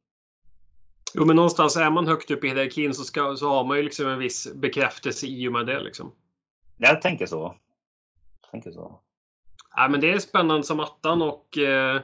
[1.13, 3.83] Jo, men någonstans är man högt upp i hierarkin så, ska, så har man ju
[3.83, 5.79] liksom en viss bekräftelse i och med det.
[5.79, 6.11] Liksom.
[6.77, 7.55] Jag tänker så.
[8.41, 8.99] Jag tänker så.
[9.75, 12.01] Ja, men det är spännande som attan och eh,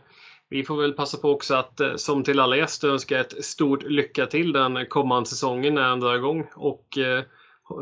[0.50, 3.84] vi får väl passa på också att eh, som till alla gäster önska ett stort
[3.84, 6.48] lycka till den kommande säsongen när den drar igång.
[6.56, 7.24] Och eh,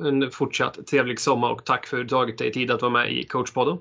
[0.05, 3.11] en fortsatt trevlig sommar och tack för att du tagit dig tid att vara med
[3.11, 3.77] i coachpodden.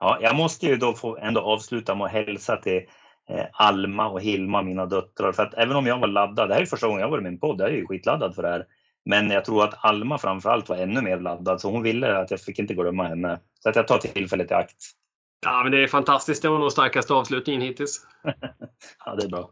[0.00, 2.82] Ja, jag måste ju då få ändå avsluta med att hälsa till
[3.28, 5.32] eh, Alma och Hilma, mina döttrar.
[5.32, 7.28] För att även om jag var laddad, det här är första gången jag varit med
[7.28, 8.66] i min podd, jag är ju skitladdad för det här.
[9.04, 12.40] Men jag tror att Alma framförallt var ännu mer laddad, så hon ville att jag
[12.40, 13.40] fick inte glömma henne.
[13.60, 14.76] Så att jag tar tillfället i akt.
[15.46, 16.42] Ja, men det är fantastiskt.
[16.42, 18.06] Det var nog starkaste avslutningen hittills.
[19.04, 19.50] ja, det är bra.